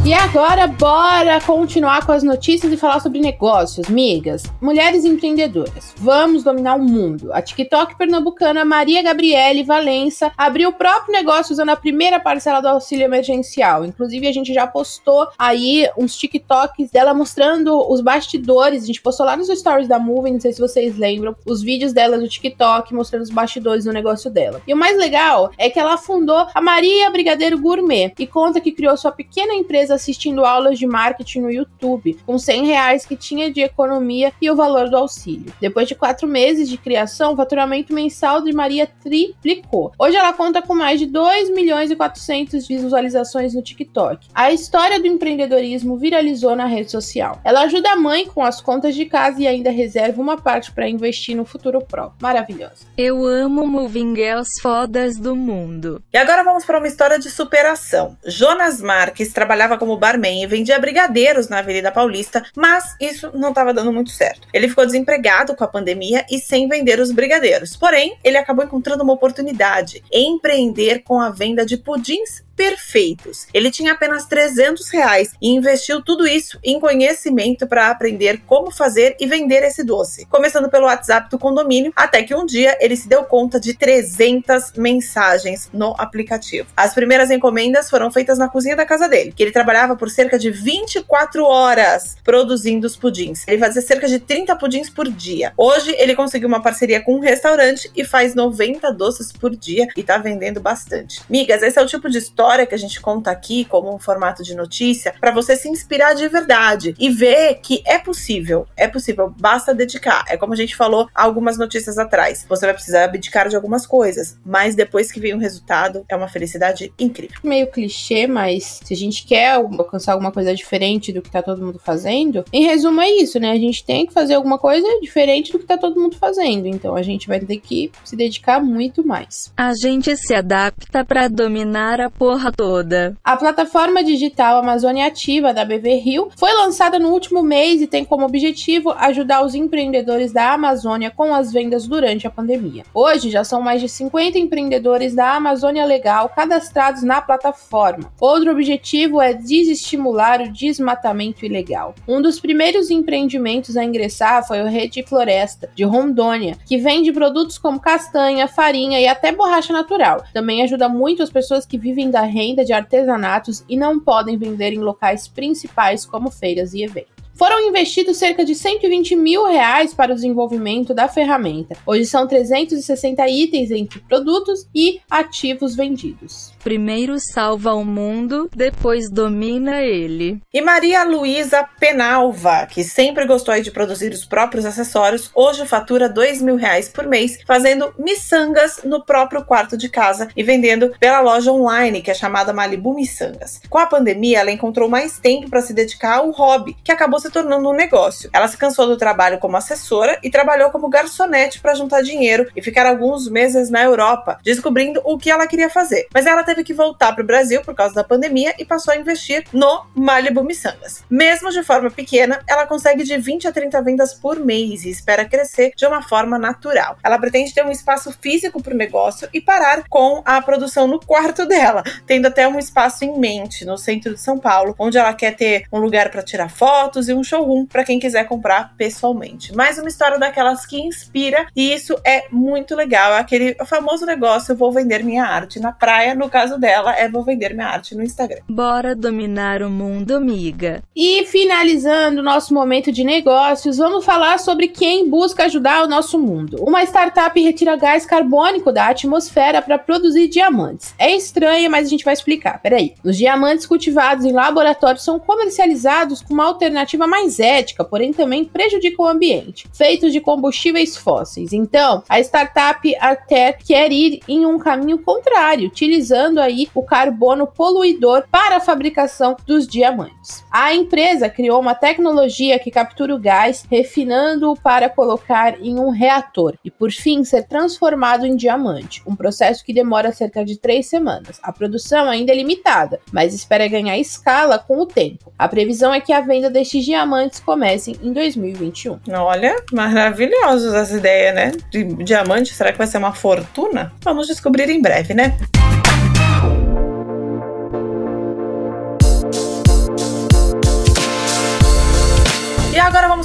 E 0.10 0.14
agora, 0.16 0.66
bora 0.66 1.40
continuar 1.40 2.04
com 2.04 2.12
as 2.12 2.24
notícias 2.24 2.74
e 2.74 2.78
falar 2.78 3.00
sobre 3.00 3.20
negócios, 3.20 3.88
migas. 3.90 4.42
Mulheres 4.60 5.06
empreendedoras, 5.06 5.94
vamos 5.98 6.44
dominar 6.44 6.78
o 6.78 6.84
mundo. 6.84 7.32
A 7.32 7.44
TikTok 7.44 7.96
pernambucana 7.96 8.66
Maria 8.66 9.04
Gabriele 9.04 9.62
Valença 9.62 10.32
abriu 10.36 10.70
o 10.70 10.74
próprio 10.74 11.14
negócio 11.14 11.54
usando 11.54 11.70
a 11.70 11.76
primeira 11.76 12.20
parcela 12.20 12.60
do 12.60 12.70
auxílio 12.70 13.06
emergencial. 13.06 13.86
Inclusive, 13.86 14.28
a 14.28 14.32
gente 14.32 14.52
já 14.52 14.66
postou 14.66 15.28
aí 15.38 15.88
uns 15.96 16.18
TikToks 16.18 16.90
dela 16.90 17.14
mostrando 17.14 17.80
os 17.88 18.02
bastidores. 18.02 18.82
A 18.82 18.88
gente 18.88 19.04
postou 19.04 19.28
lá 19.28 19.38
nos 19.38 19.48
stories 19.48 19.88
da 19.88 20.00
Movie, 20.00 20.32
não 20.32 20.40
sei 20.40 20.54
se 20.54 20.60
vocês 20.60 20.98
lembram, 20.98 21.36
os 21.46 21.62
vídeos 21.62 21.94
dela 21.94 22.18
do 22.18 22.28
TikTok 22.28 22.96
mostrando 22.96 23.22
os 23.22 23.30
bastidores 23.30 23.86
do 23.86 23.94
negócio 23.94 24.32
dela. 24.32 24.60
E 24.66 24.74
o 24.74 24.78
mais 24.78 24.98
legal 24.98 25.52
é 25.56 25.70
que 25.70 25.78
ela 25.78 25.98
fundou 25.98 26.48
a 26.52 26.60
Maria 26.60 27.12
Brigadeiro 27.12 27.60
Gourmet 27.60 28.12
e 28.18 28.26
conta 28.26 28.60
que 28.60 28.72
criou 28.72 28.98
sua 28.98 29.12
pequena 29.12 29.54
empresa 29.54 29.99
assistindo 30.00 30.46
aulas 30.46 30.80
de 30.80 30.88
marketing 30.88 31.42
no 31.42 31.52
YouTube, 31.52 32.18
com 32.26 32.38
100 32.38 32.66
reais 32.66 33.06
que 33.06 33.16
tinha 33.16 33.52
de 33.52 33.62
economia 33.62 34.32
e 34.42 34.50
o 34.50 34.56
valor 34.56 34.90
do 34.90 34.98
auxílio. 34.98 35.54
Depois 35.60 35.88
de 35.88 35.96
quatro 35.96 36.28
meses 36.28 36.70
de 36.70 36.78
criação, 36.78 37.34
o 37.34 37.36
faturamento 37.36 37.94
mensal 37.94 38.42
de 38.42 38.54
Maria 38.54 38.88
triplicou. 38.88 39.92
Hoje 40.00 40.16
ela 40.16 40.34
conta 40.34 40.62
com 40.62 40.74
mais 40.74 41.00
de 41.00 41.06
2 41.06 41.52
milhões 41.52 41.92
e 41.92 41.96
400 41.96 42.68
visualizações 42.68 43.54
no 43.54 43.62
TikTok. 43.62 44.28
A 44.34 44.52
história 44.52 45.00
do 45.00 45.08
empreendedorismo 45.08 45.98
viralizou 45.98 46.56
na 46.56 46.66
rede 46.66 46.92
social. 46.92 47.40
Ela 47.44 47.62
ajuda 47.62 47.92
a 47.92 47.96
mãe 47.96 48.26
com 48.26 48.44
as 48.44 48.62
contas 48.62 48.96
de 48.96 49.06
casa 49.06 49.42
e 49.42 49.48
ainda 49.48 49.70
reserva 49.70 50.22
uma 50.22 50.38
parte 50.38 50.72
para 50.72 50.88
investir 50.88 51.36
no 51.36 51.46
futuro 51.46 51.82
próprio. 51.82 52.18
Maravilhosa. 52.22 52.86
Eu 52.98 53.26
amo 53.26 53.68
Moving 53.68 54.16
Girls 54.16 54.62
fodas 54.62 55.18
do 55.18 55.36
mundo. 55.36 56.02
E 56.14 56.18
agora 56.18 56.44
vamos 56.44 56.66
para 56.66 56.78
uma 56.78 56.88
história 56.88 57.20
de 57.20 57.30
superação. 57.30 58.18
Jonas 58.26 58.82
Marques 58.82 59.34
trabalhava 59.34 59.78
como 59.78 59.89
barman 59.98 60.44
e 60.44 60.48
vendia 60.48 60.80
brigadeiros 60.80 61.50
na 61.50 61.60
Avenida 61.60 61.92
Paulista, 61.92 62.44
mas 62.56 62.96
isso 63.00 63.32
não 63.34 63.50
estava 63.50 63.74
dando 63.74 63.92
muito 63.92 64.10
certo. 64.10 64.48
Ele 64.54 64.70
ficou 64.70 64.86
desempregado 64.86 65.56
com 65.56 65.64
a 65.64 65.68
pandemia 65.68 66.26
e 66.30 66.40
sem 66.40 66.68
vender 66.68 67.00
os 67.00 67.12
brigadeiros. 67.12 67.76
Porém, 67.76 68.18
ele 68.24 68.38
acabou 68.38 68.66
encontrando 68.66 69.04
uma 69.04 69.14
oportunidade: 69.14 70.04
empreender 70.12 71.04
com 71.04 71.20
a 71.20 71.30
venda 71.30 71.66
de 71.66 71.78
pudins 71.78 72.44
perfeitos. 72.60 73.48
Ele 73.54 73.72
tinha 73.72 73.94
apenas 73.94 74.26
300 74.26 74.90
reais 74.90 75.32
e 75.42 75.48
investiu 75.48 76.04
tudo 76.04 76.28
isso 76.28 76.60
em 76.62 76.78
conhecimento 76.78 77.66
para 77.66 77.90
aprender 77.90 78.42
como 78.46 78.70
fazer 78.70 79.16
e 79.18 79.26
vender 79.26 79.64
esse 79.64 79.82
doce. 79.82 80.26
Começando 80.26 80.70
pelo 80.70 80.84
WhatsApp 80.84 81.30
do 81.30 81.40
condomínio, 81.40 81.94
até 81.96 82.22
que 82.22 82.36
um 82.36 82.46
dia 82.46 82.78
ele 82.82 82.98
se 82.98 83.08
deu 83.08 83.24
conta 83.24 83.62
de 83.62 83.74
300 83.74 84.74
mensagens 84.76 85.70
no 85.72 85.96
aplicativo. 85.98 86.68
As 86.76 86.94
primeiras 86.94 87.32
encomendas 87.32 87.90
foram 87.90 88.12
feitas 88.12 88.38
na 88.38 88.50
cozinha 88.50 88.76
da 88.76 88.86
casa 88.86 89.08
dele, 89.08 89.32
que 89.34 89.42
ele 89.42 89.54
trabalhava 89.54 89.96
por 89.96 90.10
cerca 90.10 90.38
de 90.38 90.52
24 90.52 91.46
horas 91.46 92.18
produzindo 92.26 92.86
os 92.86 92.98
pudins. 92.98 93.48
Ele 93.48 93.58
fazia 93.58 93.82
cerca 93.82 94.06
de 94.06 94.20
30 94.20 94.54
pudins 94.58 94.90
por 94.90 95.10
dia. 95.10 95.54
Hoje 95.56 95.96
ele 95.98 96.14
conseguiu 96.14 96.50
uma 96.50 96.62
parceria 96.62 97.02
com 97.02 97.16
um 97.16 97.22
restaurante 97.22 97.90
e 97.96 98.04
faz 98.04 98.36
90 98.36 98.92
doces 98.92 99.32
por 99.32 99.56
dia 99.56 99.88
e 99.96 100.04
tá 100.04 100.18
vendendo 100.18 100.60
bastante. 100.60 101.22
Migas, 101.30 101.64
esse 101.64 101.80
é 101.80 101.82
o 101.82 101.88
tipo 101.88 102.10
de 102.10 102.18
história 102.18 102.49
história 102.50 102.66
que 102.66 102.74
a 102.74 102.80
gente 102.80 103.00
conta 103.00 103.30
aqui 103.30 103.64
como 103.66 103.94
um 103.94 104.00
formato 104.00 104.42
de 104.42 104.56
notícia 104.56 105.14
para 105.20 105.32
você 105.32 105.56
se 105.56 105.70
inspirar 105.70 106.16
de 106.16 106.28
verdade 106.28 106.96
e 106.98 107.08
ver 107.08 107.60
que 107.62 107.84
é 107.86 108.00
possível, 108.00 108.66
é 108.76 108.88
possível, 108.88 109.32
basta 109.40 109.72
dedicar. 109.72 110.26
É 110.28 110.36
como 110.36 110.54
a 110.54 110.56
gente 110.56 110.76
falou 110.76 111.08
algumas 111.14 111.60
notícias 111.60 112.00
atrás. 112.00 112.48
Você 112.50 112.66
vai 112.66 112.74
precisar 112.74 113.04
abdicar 113.04 113.48
de 113.50 113.56
algumas 113.56 113.86
coisas, 113.86 114.36
mas 114.44 114.74
depois 114.74 115.12
que 115.12 115.20
vem 115.20 115.36
o 115.36 115.38
resultado, 115.38 116.04
é 116.10 116.16
uma 116.16 116.28
felicidade 116.28 116.92
incrível. 116.98 117.38
Meio 117.44 117.68
clichê, 117.68 118.26
mas 118.26 118.80
se 118.84 118.96
a 118.96 118.98
gente 118.98 119.28
quer 119.28 119.52
alcançar 119.52 120.14
alguma 120.14 120.32
coisa 120.32 120.56
diferente 120.56 121.14
do 121.14 121.22
que 121.22 121.30
tá 121.30 121.44
todo 121.44 121.64
mundo 121.64 121.78
fazendo, 121.78 122.44
em 122.52 122.66
resumo 122.66 123.00
é 123.00 123.12
isso, 123.12 123.40
né? 123.40 123.52
A 123.52 123.60
gente 123.60 123.86
tem 123.86 124.08
que 124.08 124.14
fazer 124.14 124.34
alguma 124.34 124.58
coisa 124.58 124.88
diferente 125.02 125.52
do 125.52 125.60
que 125.60 125.68
tá 125.68 125.78
todo 125.78 126.02
mundo 126.02 126.18
fazendo. 126.18 126.66
Então 126.66 126.96
a 126.96 127.04
gente 127.04 127.28
vai 127.28 127.40
ter 127.40 127.58
que 127.58 127.92
se 128.04 128.16
dedicar 128.16 128.60
muito 128.60 129.06
mais. 129.06 129.54
A 129.56 129.74
gente 129.76 130.18
se 130.18 130.34
adapta 130.34 131.06
para 131.06 131.28
dominar 131.28 132.02
a 132.02 132.10
porra 132.10 132.39
porra 132.40 132.52
toda. 132.54 133.18
A 133.22 133.36
plataforma 133.36 134.02
digital 134.02 134.60
Amazônia 134.60 135.06
Ativa 135.06 135.54
da 135.54 135.66
BV 135.66 135.96
Rio 135.96 136.30
foi 136.38 136.54
lançada 136.54 136.98
no 136.98 137.10
último 137.10 137.44
mês 137.44 137.82
e 137.82 137.88
tem 137.88 138.06
como 138.06 138.26
objetivo 138.26 138.92
ajudar 138.92 139.44
os 139.44 139.54
empreendedores 139.54 140.32
da 140.32 140.54
Amazônia 140.54 141.12
com 141.12 141.36
as 141.36 141.52
vendas 141.52 141.86
durante 141.86 142.26
a 142.26 142.30
pandemia. 142.30 142.84
Hoje 142.94 143.30
já 143.30 143.44
são 143.44 143.62
mais 143.62 143.82
de 143.82 143.90
50 143.90 144.40
empreendedores 144.40 145.14
da 145.14 145.36
Amazônia 145.36 145.86
Legal 145.86 146.30
cadastrados 146.30 147.04
na 147.04 147.22
plataforma. 147.22 148.12
Outro 148.22 148.52
objetivo 148.52 149.22
é 149.22 149.34
desestimular 149.34 150.42
o 150.42 150.52
desmatamento 150.52 151.46
ilegal. 151.46 151.94
Um 152.08 152.22
dos 152.22 152.40
primeiros 152.40 152.90
empreendimentos 152.90 153.76
a 153.76 153.84
ingressar 153.84 154.48
foi 154.48 154.62
o 154.62 154.68
Rede 154.68 155.04
Floresta, 155.04 155.70
de 155.76 155.84
Rondônia, 155.84 156.58
que 156.66 156.78
vende 156.78 157.12
produtos 157.12 157.58
como 157.58 157.82
castanha, 157.82 158.48
farinha 158.48 159.00
e 159.02 159.08
até 159.08 159.32
borracha 159.34 159.74
natural. 159.74 160.24
Também 160.34 160.64
ajuda 160.64 160.88
muito 160.88 161.22
as 161.22 161.30
pessoas 161.30 161.66
que 161.66 161.78
vivem 161.78 162.10
da 162.10 162.29
renda 162.30 162.64
de 162.64 162.72
artesanatos 162.72 163.64
e 163.68 163.76
não 163.76 164.00
podem 164.00 164.38
vender 164.38 164.72
em 164.72 164.80
locais 164.80 165.28
principais 165.28 166.06
como 166.06 166.32
feiras 166.32 166.74
e 166.74 166.84
eventos. 166.84 167.20
Foram 167.40 167.70
investidos 167.70 168.18
cerca 168.18 168.44
de 168.44 168.54
120 168.54 169.16
mil 169.16 169.46
reais 169.46 169.94
para 169.94 170.12
o 170.12 170.16
desenvolvimento 170.16 170.94
da 170.94 171.08
ferramenta. 171.08 171.74
Hoje 171.86 172.06
são 172.06 172.28
360 172.28 173.30
itens 173.30 173.72
entre 173.72 174.02
produtos 174.02 174.68
e 174.76 175.00
ativos 175.10 175.74
vendidos. 175.74 176.52
Primeiro 176.64 177.18
salva 177.20 177.74
o 177.74 177.86
mundo, 177.86 178.50
depois 178.56 179.10
domina 179.10 179.82
ele. 179.82 180.42
E 180.54 180.62
Maria 180.62 181.04
Luísa 181.04 181.68
Penalva, 181.80 182.66
que 182.66 182.84
sempre 182.84 183.26
gostou 183.26 183.50
de 183.62 183.72
produzir 183.72 184.12
os 184.12 184.26
próprios 184.26 184.66
acessórios, 184.66 185.32
hoje 185.34 185.66
fatura 185.66 186.08
dois 186.08 186.42
mil 186.42 186.56
reais 186.56 186.90
por 186.90 187.08
mês 187.08 187.40
fazendo 187.48 187.94
miçangas 187.98 188.82
no 188.84 189.04
próprio 189.04 189.44
quarto 189.44 189.78
de 189.78 189.90
casa 189.90 190.28
e 190.36 190.44
vendendo 190.44 190.94
pela 191.00 191.20
loja 191.20 191.52
online 191.52 192.02
que 192.02 192.12
é 192.12 192.14
chamada 192.14 192.54
Malibu 192.54 192.94
Miçangas. 192.94 193.62
Com 193.70 193.78
a 193.78 193.86
pandemia, 193.86 194.40
ela 194.40 194.52
encontrou 194.52 194.90
mais 194.90 195.18
tempo 195.18 195.50
para 195.50 195.62
se 195.62 195.74
dedicar 195.74 196.18
ao 196.18 196.32
hobby, 196.32 196.76
que 196.84 196.92
acabou 196.92 197.20
se 197.20 197.32
tornando 197.32 197.70
um 197.70 197.74
negócio. 197.74 198.30
Ela 198.34 198.48
se 198.48 198.58
cansou 198.58 198.86
do 198.86 198.98
trabalho 198.98 199.40
como 199.40 199.58
assessora 199.58 200.20
e 200.22 200.30
trabalhou 200.30 200.70
como 200.70 200.90
garçonete 200.90 201.60
para 201.60 201.74
juntar 201.74 202.02
dinheiro 202.02 202.48
e 202.56 202.62
ficar 202.62 202.86
alguns 202.86 203.30
meses 203.30 203.70
na 203.70 203.84
Europa, 203.84 204.40
descobrindo 204.44 205.02
o 205.04 205.18
que 205.18 205.32
ela 205.32 205.48
queria 205.48 205.70
fazer. 205.70 206.08
Mas 206.14 206.26
ela 206.26 206.44
teve 206.50 206.64
que 206.64 206.74
voltar 206.74 207.14
para 207.14 207.24
o 207.24 207.28
Brasil 207.28 207.62
por 207.62 207.76
causa 207.76 207.94
da 207.94 208.04
pandemia 208.04 208.56
e 208.58 208.66
passou 208.66 208.92
a 208.92 208.98
investir 208.98 209.44
no 209.54 209.86
Malibu 209.94 210.44
Missangas. 210.44 211.04
Mesmo 211.08 211.52
de 211.52 211.62
forma 211.62 211.92
pequena, 211.92 212.42
ela 212.48 212.66
consegue 212.66 213.04
de 213.04 213.18
20 213.18 213.48
a 213.48 213.52
30 213.52 213.82
vendas 213.84 214.14
por 214.16 214.40
mês 214.40 214.84
e 214.84 214.90
espera 214.90 215.26
crescer 215.26 215.74
de 215.76 215.86
uma 215.86 216.02
forma 216.02 216.40
natural. 216.40 216.98
Ela 217.04 217.20
pretende 217.20 217.54
ter 217.54 217.64
um 217.64 217.70
espaço 217.70 218.12
físico 218.20 218.64
para 218.64 218.74
o 218.74 218.78
negócio 218.78 219.30
e 219.32 219.40
parar 219.40 219.84
com 219.88 220.24
a 220.26 220.42
produção 220.42 220.88
no 220.88 221.00
quarto 221.00 221.46
dela, 221.46 221.84
tendo 222.08 222.28
até 222.28 222.48
um 222.48 222.58
espaço 222.58 223.06
em 223.06 223.20
mente 223.20 223.64
no 223.64 223.78
centro 223.78 224.16
de 224.16 224.20
São 224.20 224.40
Paulo, 224.40 224.74
onde 224.80 224.98
ela 224.98 225.14
quer 225.14 225.36
ter 225.36 225.66
um 225.72 225.80
lugar 225.80 226.10
para 226.10 226.24
tirar 226.24 226.50
fotos 226.50 227.10
e 227.10 227.14
um 227.14 227.24
showroom 227.24 227.68
para 227.68 227.84
quem 227.84 228.00
quiser 228.00 228.26
comprar 228.26 228.74
pessoalmente. 228.76 229.56
Mais 229.56 229.78
uma 229.78 229.88
história 229.88 230.18
daquelas 230.18 230.66
que 230.66 230.82
inspira 230.82 231.48
e 231.56 231.72
isso 231.72 231.96
é 232.04 232.26
muito 232.32 232.76
legal. 232.76 233.14
É 233.14 233.20
aquele 233.20 233.54
famoso 233.66 234.06
negócio: 234.06 234.52
eu 234.52 234.58
vou 234.58 234.72
vender 234.72 235.04
minha 235.04 235.26
arte 235.26 235.60
na 235.60 235.72
praia, 235.72 236.16
no 236.16 236.30
caso 236.40 236.58
dela 236.58 236.96
é 236.96 237.10
vou 237.10 237.22
vender 237.22 237.54
minha 237.54 237.68
arte 237.68 237.94
no 237.94 238.02
Instagram. 238.02 238.40
Bora 238.48 238.96
dominar 238.96 239.62
o 239.62 239.70
mundo, 239.70 240.16
amiga. 240.16 240.82
E 240.96 241.26
finalizando 241.26 242.22
o 242.22 242.24
nosso 242.24 242.54
momento 242.54 242.94
de 242.94 243.04
negócios, 243.04 243.76
vamos 243.78 244.06
falar 244.06 244.40
sobre 244.40 244.70
quem 244.70 245.10
busca 245.10 245.44
ajudar 245.44 245.84
o 245.84 245.90
nosso 245.90 246.18
mundo. 246.18 246.64
Uma 246.66 246.82
startup 246.84 247.38
retira 247.38 247.76
gás 247.76 248.06
carbônico 248.06 248.72
da 248.72 248.88
atmosfera 248.88 249.62
para 249.62 249.78
produzir 249.78 250.30
diamantes. 250.30 250.96
É 250.98 251.14
estranha, 251.14 251.70
mas 251.70 251.88
a 251.88 251.90
gente 251.90 252.06
vai 252.06 252.14
explicar. 252.14 252.62
Peraí. 252.62 252.94
Os 253.04 253.18
diamantes 253.18 253.66
cultivados 253.66 254.24
em 254.24 254.32
laboratório 254.32 255.02
são 255.02 255.20
comercializados 255.20 256.22
com 256.22 256.34
uma 256.34 256.46
alternativa 256.46 257.06
mais 257.06 257.38
ética, 257.38 257.84
porém 257.84 258.14
também 258.14 258.46
prejudica 258.46 259.02
o 259.02 259.08
ambiente, 259.08 259.68
feitos 259.74 260.14
de 260.14 260.22
combustíveis 260.22 260.96
fósseis. 260.96 261.52
Então, 261.52 262.02
a 262.08 262.18
startup 262.22 262.96
até 262.98 263.52
quer 263.52 263.92
ir 263.92 264.22
em 264.26 264.46
um 264.46 264.58
caminho 264.58 265.00
contrário, 265.00 265.68
utilizando 265.68 266.29
utilizando 266.30 266.40
aí 266.40 266.68
o 266.74 266.84
carbono 266.84 267.48
poluidor 267.48 268.24
para 268.32 268.58
a 268.58 268.60
fabricação 268.60 269.36
dos 269.46 269.68
diamantes. 269.68 270.44
A 270.52 270.74
empresa 270.74 271.30
criou 271.30 271.60
uma 271.60 271.76
tecnologia 271.76 272.60
que 272.60 272.72
captura 272.72 273.16
o 273.16 273.20
gás, 273.20 273.66
refinando-o 273.70 274.56
para 274.56 274.90
colocar 274.90 275.60
em 275.60 275.80
um 275.80 275.90
reator 275.90 276.56
e, 276.64 276.70
por 276.70 276.92
fim, 276.92 277.24
ser 277.24 277.48
transformado 277.48 278.26
em 278.26 278.36
diamante, 278.36 279.02
um 279.06 279.16
processo 279.16 279.64
que 279.66 279.74
demora 279.74 280.12
cerca 280.12 280.46
de 280.46 280.58
três 280.58 280.88
semanas. 280.88 281.40
A 281.42 281.52
produção 281.52 282.08
ainda 282.10 282.32
é 282.32 282.36
limitada, 282.36 283.00
mas 283.12 283.34
espera 283.34 283.68
ganhar 283.68 283.98
escala 283.98 284.60
com 284.60 284.80
o 284.80 284.86
tempo. 284.86 285.32
A 285.38 285.48
previsão 285.48 285.94
é 285.94 286.00
que 286.00 286.14
a 286.14 286.22
venda 286.22 286.50
destes 286.50 286.86
diamantes 286.86 287.40
comece 287.40 287.98
em 288.02 288.14
2021. 288.14 289.00
Olha, 289.14 289.56
maravilhosos 289.72 290.74
essa 290.74 290.96
ideia, 290.96 291.32
né? 291.34 291.52
De 291.72 291.84
diamante, 292.04 292.54
será 292.54 292.72
que 292.72 292.78
vai 292.78 292.88
ser 292.88 292.98
uma 292.98 293.14
fortuna? 293.14 293.92
Vamos 294.04 294.28
descobrir 294.28 294.70
em 294.70 294.82
breve, 294.82 295.14
né? 295.14 295.38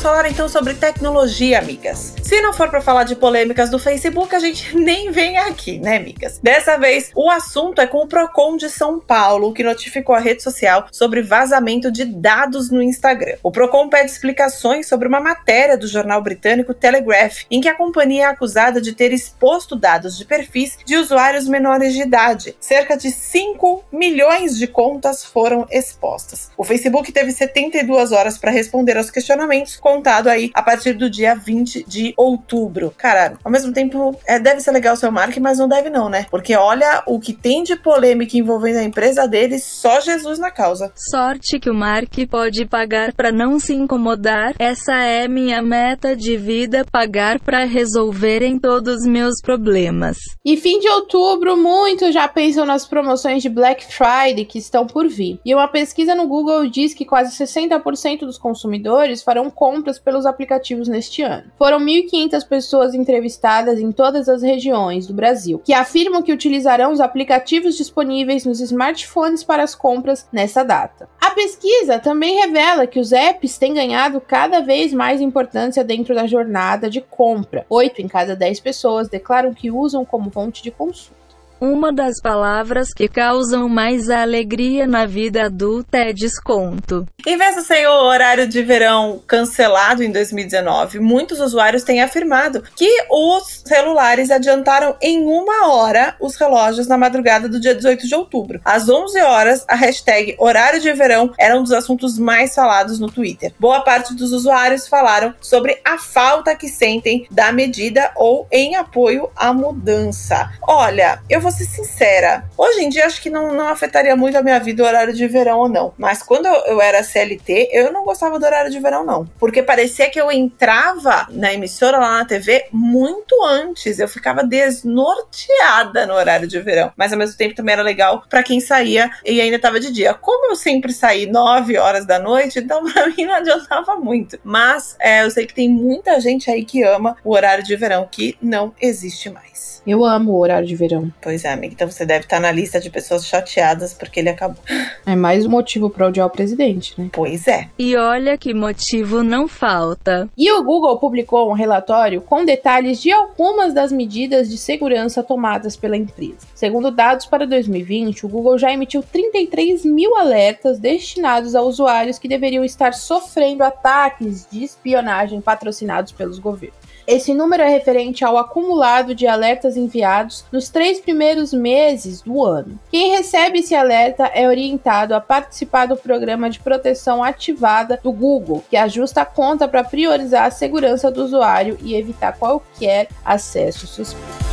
Falar 0.05 0.31
então 0.31 0.51
sobre 0.51 0.75
tecnologia, 0.75 1.59
amigas. 1.59 2.13
Se 2.23 2.39
não 2.43 2.53
for 2.53 2.69
para 2.69 2.83
falar 2.83 3.05
de 3.05 3.17
polêmicas 3.17 3.71
do 3.71 3.79
Facebook, 3.79 4.35
a 4.35 4.39
gente 4.39 4.77
nem 4.77 5.11
vem 5.11 5.39
aqui, 5.39 5.79
né, 5.79 5.97
amigas? 5.97 6.39
Dessa 6.43 6.77
vez, 6.77 7.11
o 7.15 7.31
assunto 7.31 7.81
é 7.81 7.87
com 7.87 8.05
o 8.05 8.07
Procon 8.07 8.59
de 8.59 8.69
São 8.69 9.01
Paulo, 9.01 9.55
que 9.55 9.63
notificou 9.63 10.15
a 10.15 10.19
rede 10.19 10.43
social 10.43 10.89
sobre 10.93 11.23
vazamento 11.23 11.91
de 11.91 12.05
dados 12.05 12.71
no 12.71 12.83
Instagram. 12.83 13.37
O 13.43 13.51
Procon 13.51 13.89
pede 13.89 14.11
explicações 14.11 14.87
sobre 14.87 15.09
uma 15.09 15.21
matéria 15.21 15.79
do 15.79 15.87
jornal 15.87 16.21
britânico 16.21 16.75
Telegraph, 16.75 17.45
em 17.51 17.63
que 17.63 17.69
a 17.69 17.75
companhia 17.75 18.25
é 18.25 18.27
acusada 18.27 18.83
de 18.83 18.93
ter 18.93 19.11
exposto 19.11 19.75
dados 19.75 20.19
de 20.19 20.27
perfis 20.27 20.77
de 20.85 20.99
usuários 20.99 21.49
menores 21.49 21.95
de 21.95 22.03
idade. 22.03 22.55
Cerca 22.61 22.95
de 22.95 23.11
5 23.11 23.87
milhões 23.91 24.59
de 24.59 24.67
contas 24.67 25.25
foram 25.25 25.67
expostas. 25.71 26.51
O 26.59 26.65
Facebook 26.65 27.11
teve 27.11 27.33
72 27.33 28.13
horas 28.13 28.37
para 28.37 28.51
responder 28.51 28.99
aos 28.99 29.11
questionamentos, 29.11 29.79
contado 29.95 30.29
aí 30.29 30.51
a 30.55 30.63
partir 30.63 30.95
do 30.95 31.09
dia 31.09 31.35
20 31.35 31.85
de 31.87 32.15
outubro. 32.17 32.93
Cara, 32.97 33.39
ao 33.45 33.51
mesmo 33.51 33.73
tempo, 33.73 34.19
é, 34.27 34.39
deve 34.39 34.61
ser 34.61 34.73
legal 34.73 34.95
o 34.95 34.97
seu 34.97 35.11
marketing, 35.11 35.41
mas 35.41 35.59
não 35.59 35.69
deve 35.69 35.89
não, 35.89 36.09
né? 36.09 36.27
Porque 36.31 36.57
olha 36.57 37.03
o 37.07 37.21
que 37.21 37.33
tem 37.33 37.63
de 37.63 37.77
polêmica 37.77 38.37
envolvendo 38.37 38.79
a 38.79 38.85
empresa 38.85 39.27
deles, 39.29 39.65
só 39.65 40.01
Jesus 40.01 40.39
na 40.39 40.51
causa. 40.51 40.93
Sorte 40.97 41.61
que 41.61 41.71
o 41.71 41.75
Mark 41.75 42.13
pode 42.29 42.67
pagar 42.67 43.13
para 43.13 43.31
não 43.31 43.59
se 43.59 43.75
incomodar. 43.75 44.55
Essa 44.59 44.95
é 45.03 45.29
minha 45.29 45.63
meta 45.63 46.17
de 46.17 46.37
vida, 46.37 46.85
pagar 46.91 47.39
para 47.39 47.65
resolverem 47.65 48.59
todos 48.59 49.07
meus 49.07 49.41
problemas. 49.41 50.17
E 50.45 50.57
fim 50.57 50.81
de 50.81 50.89
outubro, 50.89 51.57
muitos 51.57 52.13
já 52.13 52.27
pensam 52.27 52.67
nas 52.67 52.87
promoções 52.87 53.43
de 53.43 53.49
Black 53.49 53.85
Friday 53.85 54.45
que 54.45 54.59
estão 54.59 54.87
por 54.87 55.09
vir. 55.09 55.39
E 55.45 55.55
uma 55.55 55.69
pesquisa 55.69 56.15
no 56.15 56.27
Google 56.27 56.67
diz 56.67 56.95
que 56.95 57.05
quase 57.05 57.37
60% 57.37 58.21
dos 58.21 58.39
consumidores 58.39 59.23
farão 59.23 59.51
compras 59.51 59.84
pelos 59.99 60.27
aplicativos 60.27 60.89
neste 60.89 61.23
ano. 61.23 61.51
Foram 61.59 61.79
1.500 61.79 62.47
pessoas 62.47 62.95
entrevistadas 62.95 63.79
em 63.79 63.93
todas 63.93 64.29
as 64.29 64.43
regiões 64.43 65.07
do 65.07 65.15
Brasil, 65.15 65.61
que 65.65 65.73
afirmam 65.73 66.23
que 66.23 66.33
utilizarão 66.33 66.93
os 66.93 67.01
aplicativos 67.01 67.77
disponíveis 67.77 68.45
nos 68.45 68.61
smartphones 68.61 69.45
para 69.45 69.63
as 69.63 69.75
compras 69.75 70.27
nessa 70.33 70.63
data. 70.63 71.09
A 71.21 71.31
pesquisa 71.31 71.99
também 71.99 72.37
revela 72.37 72.87
que 72.87 73.01
os 73.01 73.13
apps 73.13 73.59
têm 73.59 73.75
ganhado 73.75 74.21
cada 74.21 74.61
vez 74.61 74.93
mais 74.93 75.21
importância 75.21 75.85
dentro 75.85 76.15
da 76.15 76.27
jornada 76.27 76.89
de 76.89 77.01
compra. 77.01 77.67
8 77.69 78.03
em 78.03 78.09
cada 78.09 78.37
10 78.37 78.61
pessoas 78.61 79.09
declaram 79.09 79.53
que 79.53 79.71
usam 79.71 80.05
como 80.05 80.31
fonte 80.31 80.63
de 80.63 80.71
consumo. 80.71 81.24
Uma 81.67 81.91
das 81.91 82.21
palavras 82.21 82.93
que 82.93 83.09
causam 83.09 83.71
mais 83.71 84.11
alegria 84.11 84.87
na 84.87 85.07
vida 85.07 85.47
adulta 85.47 85.97
é 85.97 86.13
desconto. 86.13 87.09
Em 87.27 87.39
vez 87.39 87.57
do 87.57 87.63
ser 87.63 87.89
o 87.89 88.05
horário 88.05 88.47
de 88.47 88.63
verão 88.63 89.23
cancelado 89.27 90.03
em 90.03 90.13
2019, 90.13 91.01
muitos 91.01 91.41
usuários 91.41 91.83
têm 91.83 92.03
afirmado 92.03 92.63
que 92.77 93.07
os 93.11 93.63
celulares 93.65 94.31
adiantaram 94.31 94.95
em 95.01 95.25
uma 95.25 95.73
hora 95.73 96.15
os 96.21 96.37
relógios 96.37 96.87
na 96.87 96.99
madrugada 96.99 97.49
do 97.49 97.59
dia 97.59 97.75
18 97.75 98.07
de 98.07 98.15
outubro. 98.15 98.61
Às 98.63 98.87
11 98.87 99.19
horas, 99.23 99.65
a 99.67 99.75
hashtag 99.75 100.37
horário 100.39 100.83
de 100.83 100.93
verão 100.93 101.33
era 101.39 101.59
um 101.59 101.63
dos 101.63 101.73
assuntos 101.73 102.19
mais 102.19 102.55
falados 102.55 103.01
no 103.01 103.11
Twitter. 103.11 103.55
Boa 103.59 103.81
parte 103.81 104.13
dos 104.15 104.33
usuários 104.33 104.87
falaram 104.87 105.33
sobre 105.41 105.81
a 105.83 105.97
falta 105.97 106.55
que 106.55 106.69
sentem 106.69 107.27
da 107.31 107.51
medida 107.53 108.13
ou 108.17 108.47
em 108.53 108.77
apoio 108.77 109.31
à 109.35 109.51
mudança. 109.51 110.51
Olha, 110.61 111.23
eu 111.31 111.41
vou 111.41 111.54
ser 111.55 111.65
sincera, 111.67 112.45
hoje 112.57 112.83
em 112.83 112.89
dia 112.89 113.07
acho 113.07 113.23
que 113.23 113.31
não, 113.31 113.55
não 113.55 113.69
afetaria 113.69 114.17
muito 114.17 114.37
a 114.37 114.43
minha 114.43 114.59
vida 114.59 114.83
o 114.83 114.87
horário 114.87 115.15
de 115.15 115.27
verão 115.27 115.59
ou 115.61 115.69
não. 115.69 115.95
Mas 115.97 116.23
quando 116.23 116.47
eu, 116.47 116.81
era 116.81 117.03
CLT, 117.03 117.71
eu 117.73 117.93
não 117.93 118.05
gostava 118.05 118.39
do 118.39 118.45
horário 118.45 118.71
de 118.71 118.81
verão, 118.81 119.05
não. 119.05 119.27
Porque 119.39 119.63
parecia 119.63 120.11
que 120.11 120.21
eu 120.21 120.31
entrava 120.31 121.27
na 121.31 121.53
emissora 121.53 121.99
lá 121.99 122.19
na 122.19 122.25
TV 122.25 122.67
muito 122.73 123.43
antes. 123.45 123.99
Eu 123.99 124.09
ficava 124.09 124.45
desnorteada 124.45 126.07
no 126.07 126.15
horário 126.15 126.49
de 126.49 126.61
verão. 126.61 126.93
Mas 126.97 127.13
ao 127.13 127.19
mesmo 127.19 127.37
tempo 127.37 127.55
também 127.55 127.75
era 127.75 127.83
legal 127.83 128.25
para 128.29 128.43
quem 128.43 128.61
saía 128.61 129.11
e 129.25 129.41
ainda 129.41 129.59
tava 129.59 129.79
de 129.79 129.93
dia. 129.93 130.15
Como 130.15 130.51
eu 130.51 130.57
sempre 130.57 130.93
saí 130.93 131.27
9 131.27 131.79
horas 131.79 132.07
da 132.07 132.19
noite, 132.19 132.59
então 132.59 132.85
pra 132.93 133.09
mim 133.09 133.25
não 133.25 133.35
adiantava 133.35 133.97
muito. 133.97 134.39
Mas 134.43 134.97
é, 134.99 135.25
eu 135.25 135.31
sei 135.31 135.47
que 135.47 135.55
tem 135.55 135.69
muita 135.69 136.21
gente 136.21 136.51
aí 136.51 136.65
que 136.65 136.83
ama 136.83 137.17
o 137.25 137.33
horário 137.33 137.65
de 137.65 137.77
verão, 137.77 138.09
que 138.11 138.37
não 138.41 138.75
existe 138.81 139.31
mais. 139.31 139.83
Eu 139.87 140.05
amo 140.05 140.33
o 140.33 140.39
horário 140.39 140.67
de 140.67 140.75
verão. 140.75 141.13
Pois 141.21 141.44
é, 141.47 141.53
amiga. 141.53 141.75
Então 141.75 141.91
você 141.91 142.05
deve 142.05 142.25
estar 142.25 142.41
na 142.41 142.51
lista 142.51 142.81
de 142.81 142.91
pessoas 142.91 143.27
chateadas 143.27 143.95
porque 143.95 144.21
ele 144.21 144.29
acabou. 144.29 144.63
É 145.07 145.15
mais 145.15 145.47
um 145.47 145.51
motivo 145.51 145.91
para 145.91 146.07
odiar 146.07 146.27
o 146.27 146.31
presidente, 146.31 146.95
né? 146.99 147.09
Pois 147.13 147.47
é. 147.47 147.69
E 147.79 147.97
olha 147.97 148.39
que 148.39 148.55
motivo 148.55 149.23
não 149.23 149.47
falta. 149.47 150.29
E 150.37 150.51
o 150.53 150.63
Google 150.63 150.99
publicou 150.99 151.51
um 151.51 151.55
relatório 151.55 152.21
com 152.21 152.45
detalhes 152.45 153.01
de 153.01 153.13
algumas 153.13 153.75
das 153.75 153.93
medidas 153.93 154.49
de 154.49 154.57
segurança 154.57 155.23
tomadas 155.23 155.77
pela 155.77 155.97
empresa. 155.97 156.47
Segundo 156.55 156.91
dados 156.91 157.27
para 157.27 157.47
2020, 157.47 158.27
o 158.27 158.29
Google 158.29 158.59
já 158.59 158.73
emitiu 158.73 159.03
33 159.03 159.85
mil 159.85 160.17
alertas 160.17 160.79
destinados 160.79 161.55
a 161.55 161.63
usuários 161.63 162.19
que 162.19 162.29
deveriam 162.29 162.65
estar 162.65 162.95
sofrendo 162.95 163.63
ataques 163.63 164.47
de 164.51 164.65
espionagem 164.65 165.41
patrocinados 165.41 166.13
pelos 166.13 166.39
governos. 166.39 166.84
Esse 167.07 167.35
número 167.35 167.63
é 167.63 167.69
referente 167.69 168.25
ao 168.25 168.39
acumulado 168.39 169.15
de 169.15 169.27
alertas 169.27 169.77
enviados 169.77 170.45
nos 170.51 170.71
três 170.71 170.99
primeiros 170.99 171.53
meses 171.53 172.23
do 172.23 172.43
ano. 172.43 172.79
Quem 172.91 173.11
recebe 173.11 173.59
esse 173.59 173.75
alerta 173.75 174.25
é 174.35 174.49
orientado 174.49 175.15
a 175.15 175.21
participar 175.21 175.85
do 175.85 175.97
programa 175.97 176.49
de 176.49 176.61
proteção 176.61 177.23
ativada 177.23 178.01
do 178.03 178.11
Google, 178.11 178.65
que 178.71 178.77
ajusta 178.77 179.21
a 179.21 179.27
conta 179.27 179.69
para 179.69 179.85
priorizar 179.85 180.47
a 180.47 180.51
segurança 180.51 181.11
do 181.11 181.23
usuário 181.23 181.77
e 181.83 181.95
evitar 181.95 182.39
qualquer 182.39 183.09
acesso 183.23 183.87
suspeito. 183.87 184.45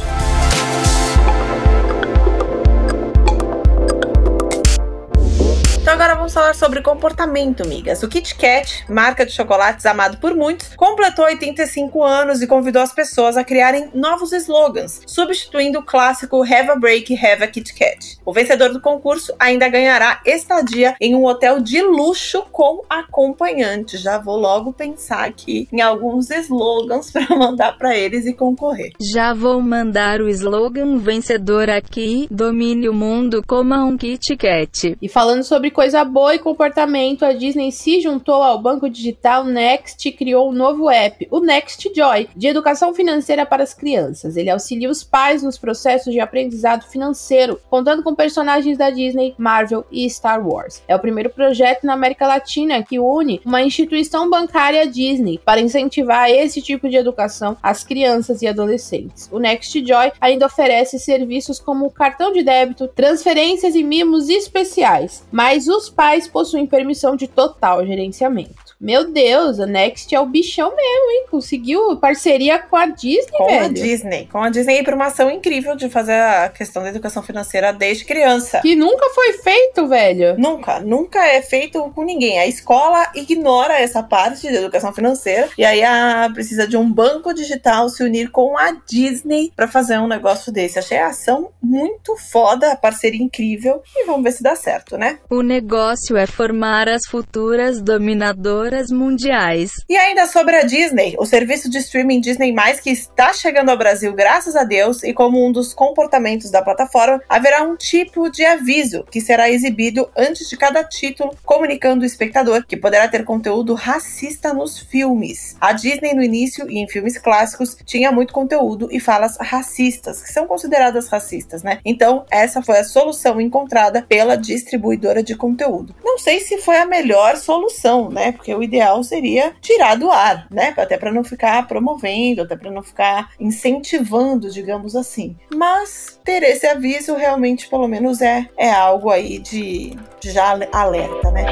Então 5.81 5.93
agora 5.93 6.15
vamos 6.31 6.33
falar 6.33 6.55
sobre 6.55 6.81
comportamento, 6.81 7.67
migas. 7.67 8.03
O 8.03 8.07
Kit 8.07 8.35
Kat, 8.35 8.85
marca 8.87 9.25
de 9.25 9.33
chocolates 9.33 9.85
amado 9.85 10.17
por 10.17 10.33
muitos, 10.33 10.73
completou 10.75 11.25
85 11.25 12.01
anos 12.01 12.41
e 12.41 12.47
convidou 12.47 12.81
as 12.81 12.93
pessoas 12.93 13.35
a 13.35 13.43
criarem 13.43 13.89
novos 13.93 14.31
slogans, 14.31 15.01
substituindo 15.05 15.79
o 15.79 15.83
clássico 15.83 16.41
Have 16.41 16.69
a 16.69 16.75
Break, 16.77 17.13
Have 17.13 17.43
a 17.43 17.47
Kit 17.47 17.73
Kat. 17.73 18.17
O 18.25 18.31
vencedor 18.31 18.71
do 18.71 18.79
concurso 18.79 19.33
ainda 19.37 19.67
ganhará 19.67 20.21
estadia 20.25 20.95
em 21.01 21.15
um 21.15 21.25
hotel 21.25 21.59
de 21.59 21.81
luxo 21.81 22.43
com 22.49 22.85
acompanhante. 22.89 23.97
Já 23.97 24.17
vou 24.17 24.37
logo 24.37 24.71
pensar 24.71 25.25
aqui 25.25 25.67
em 25.71 25.81
alguns 25.81 26.29
slogans 26.29 27.11
para 27.11 27.35
mandar 27.35 27.77
para 27.77 27.97
eles 27.97 28.25
e 28.25 28.33
concorrer. 28.33 28.93
Já 29.01 29.33
vou 29.33 29.61
mandar 29.61 30.21
o 30.21 30.29
slogan 30.29 30.97
vencedor 30.97 31.69
aqui: 31.69 32.27
domine 32.31 32.87
o 32.87 32.93
mundo, 32.93 33.43
coma 33.45 33.83
um 33.83 33.97
Kit 33.97 34.37
Kat. 34.37 34.95
E 35.01 35.09
falando 35.09 35.43
sobre 35.43 35.71
coisa 35.71 36.05
boa 36.05 36.20
e 36.29 36.39
comportamento, 36.39 37.23
a 37.23 37.31
Disney 37.31 37.71
se 37.71 38.01
juntou 38.01 38.43
ao 38.43 38.61
banco 38.61 38.89
digital 38.89 39.45
Next 39.45 40.07
e 40.07 40.11
criou 40.11 40.49
um 40.49 40.53
novo 40.53 40.89
app, 40.89 41.27
o 41.31 41.39
Next 41.39 41.89
Joy, 41.95 42.27
de 42.35 42.47
educação 42.47 42.93
financeira 42.93 43.45
para 43.45 43.63
as 43.63 43.73
crianças. 43.73 44.35
Ele 44.35 44.49
auxilia 44.49 44.89
os 44.89 45.03
pais 45.03 45.41
nos 45.41 45.57
processos 45.57 46.13
de 46.13 46.19
aprendizado 46.19 46.83
financeiro, 46.83 47.59
contando 47.69 48.03
com 48.03 48.13
personagens 48.13 48.77
da 48.77 48.89
Disney, 48.89 49.33
Marvel 49.37 49.85
e 49.91 50.09
Star 50.09 50.45
Wars. 50.45 50.83
É 50.87 50.95
o 50.95 50.99
primeiro 50.99 51.29
projeto 51.29 51.85
na 51.85 51.93
América 51.93 52.27
Latina 52.27 52.83
que 52.83 52.99
une 52.99 53.41
uma 53.45 53.61
instituição 53.61 54.29
bancária 54.29 54.85
Disney 54.85 55.39
para 55.43 55.61
incentivar 55.61 56.29
esse 56.29 56.61
tipo 56.61 56.89
de 56.89 56.97
educação 56.97 57.55
às 57.63 57.83
crianças 57.83 58.41
e 58.41 58.47
adolescentes. 58.47 59.29
O 59.31 59.39
Next 59.39 59.85
Joy 59.85 60.11
ainda 60.19 60.45
oferece 60.45 60.99
serviços 60.99 61.59
como 61.59 61.89
cartão 61.89 62.31
de 62.31 62.43
débito, 62.43 62.87
transferências 62.87 63.75
e 63.75 63.83
mimos 63.83 64.29
especiais, 64.29 65.23
mas 65.31 65.67
os 65.67 65.89
pais 66.01 66.27
possuem 66.27 66.65
permissão 66.65 67.15
de 67.15 67.27
total 67.27 67.85
gerenciamento. 67.85 68.70
Meu 68.81 69.11
Deus, 69.11 69.59
a 69.59 69.67
Next 69.67 70.13
é 70.13 70.19
o 70.19 70.25
bichão 70.25 70.75
mesmo, 70.75 71.11
hein? 71.11 71.25
Conseguiu 71.29 71.95
parceria 71.97 72.57
com 72.57 72.75
a 72.75 72.87
Disney, 72.87 73.37
com 73.37 73.45
velho. 73.45 73.65
a 73.65 73.67
Disney. 73.67 74.29
Com 74.31 74.39
a 74.39 74.49
Disney 74.49 74.79
e 74.79 74.83
por 74.83 74.95
uma 74.95 75.05
ação 75.05 75.29
incrível 75.29 75.75
de 75.75 75.87
fazer 75.87 76.13
a 76.13 76.49
questão 76.49 76.81
da 76.81 76.89
educação 76.89 77.21
financeira 77.21 77.71
desde 77.71 78.05
criança. 78.05 78.59
Que 78.61 78.75
nunca 78.75 79.07
foi 79.09 79.33
feito, 79.33 79.87
velho. 79.87 80.35
Nunca, 80.39 80.79
nunca 80.79 81.23
é 81.23 81.43
feito 81.43 81.91
com 81.91 82.03
ninguém. 82.03 82.39
A 82.39 82.47
escola 82.47 83.11
ignora 83.13 83.79
essa 83.79 84.01
parte 84.01 84.47
de 84.47 84.55
educação 84.55 84.91
financeira 84.91 85.47
e 85.55 85.63
aí 85.63 85.83
a, 85.83 86.27
precisa 86.33 86.67
de 86.67 86.75
um 86.75 86.91
banco 86.91 87.35
digital 87.35 87.87
se 87.87 88.03
unir 88.03 88.31
com 88.31 88.57
a 88.57 88.71
Disney 88.87 89.53
para 89.55 89.67
fazer 89.67 89.99
um 89.99 90.07
negócio 90.07 90.51
desse. 90.51 90.79
Achei 90.79 90.97
a 90.97 91.09
ação 91.09 91.51
muito 91.61 92.17
foda, 92.17 92.71
a 92.71 92.75
parceria 92.75 93.21
incrível 93.21 93.83
e 93.95 94.05
vamos 94.07 94.23
ver 94.23 94.31
se 94.31 94.41
dá 94.41 94.55
certo, 94.55 94.97
né? 94.97 95.19
O 95.29 95.43
negócio 95.43 96.17
é 96.17 96.25
formar 96.25 96.89
as 96.89 97.05
futuras 97.05 97.79
dominadoras 97.79 98.70
mundiais. 98.89 99.71
E 99.89 99.97
ainda 99.97 100.25
sobre 100.27 100.55
a 100.55 100.63
Disney, 100.63 101.15
o 101.19 101.25
serviço 101.25 101.69
de 101.69 101.79
streaming 101.79 102.21
Disney+, 102.21 102.53
que 102.81 102.89
está 102.89 103.33
chegando 103.33 103.69
ao 103.69 103.77
Brasil 103.77 104.13
graças 104.13 104.55
a 104.55 104.63
Deus, 104.63 105.03
e 105.03 105.13
como 105.13 105.45
um 105.45 105.51
dos 105.51 105.73
comportamentos 105.73 106.49
da 106.49 106.61
plataforma, 106.61 107.21
haverá 107.27 107.63
um 107.63 107.75
tipo 107.75 108.29
de 108.29 108.45
aviso 108.45 109.03
que 109.11 109.19
será 109.19 109.49
exibido 109.49 110.09
antes 110.15 110.49
de 110.49 110.55
cada 110.55 110.83
título, 110.83 111.35
comunicando 111.43 112.03
o 112.03 112.05
espectador 112.05 112.65
que 112.65 112.77
poderá 112.77 113.07
ter 113.07 113.25
conteúdo 113.25 113.73
racista 113.73 114.53
nos 114.53 114.79
filmes. 114.79 115.57
A 115.59 115.73
Disney 115.73 116.13
no 116.13 116.23
início 116.23 116.69
e 116.69 116.79
em 116.79 116.87
filmes 116.87 117.17
clássicos 117.17 117.75
tinha 117.85 118.11
muito 118.11 118.33
conteúdo 118.33 118.87
e 118.91 118.99
falas 118.99 119.37
racistas, 119.37 120.21
que 120.21 120.31
são 120.31 120.47
consideradas 120.47 121.09
racistas, 121.09 121.61
né? 121.61 121.79
Então, 121.83 122.25
essa 122.31 122.61
foi 122.61 122.79
a 122.79 122.83
solução 122.83 123.41
encontrada 123.41 124.05
pela 124.07 124.37
distribuidora 124.37 125.21
de 125.21 125.35
conteúdo. 125.35 125.93
Não 126.03 126.17
sei 126.17 126.39
se 126.39 126.57
foi 126.59 126.77
a 126.77 126.85
melhor 126.85 127.35
solução, 127.37 128.09
né? 128.09 128.31
Porque 128.31 128.53
o 128.61 128.63
ideal 128.63 129.03
seria 129.03 129.53
tirar 129.59 129.95
do 129.95 130.11
ar, 130.11 130.45
né? 130.51 130.73
Até 130.77 130.97
para 130.97 131.11
não 131.11 131.23
ficar 131.23 131.67
promovendo, 131.67 132.43
até 132.43 132.55
para 132.55 132.69
não 132.69 132.83
ficar 132.83 133.31
incentivando, 133.39 134.51
digamos 134.51 134.95
assim. 134.95 135.35
Mas 135.53 136.19
ter 136.23 136.43
esse 136.43 136.67
aviso 136.67 137.15
realmente, 137.15 137.67
pelo 137.67 137.87
menos, 137.87 138.21
é, 138.21 138.47
é 138.55 138.71
algo 138.71 139.09
aí 139.09 139.39
de, 139.39 139.97
de 140.19 140.31
já 140.31 140.59
alerta, 140.71 141.31
né? 141.31 141.45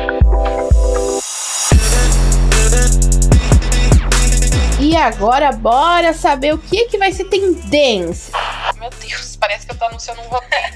E 4.80 4.96
agora, 4.96 5.52
bora 5.52 6.14
saber 6.14 6.54
o 6.54 6.60
que, 6.60 6.86
que 6.86 6.98
vai 7.00 7.12
ser 7.12 7.26
tendência. 7.26 8.34
Meu 8.80 8.90
Deus, 8.92 9.36
parece 9.36 9.66
que 9.66 9.72
eu 9.72 9.78
tô 9.78 9.86
anunciando 9.86 10.22
um 10.22 10.26
roteiro. 10.26 10.68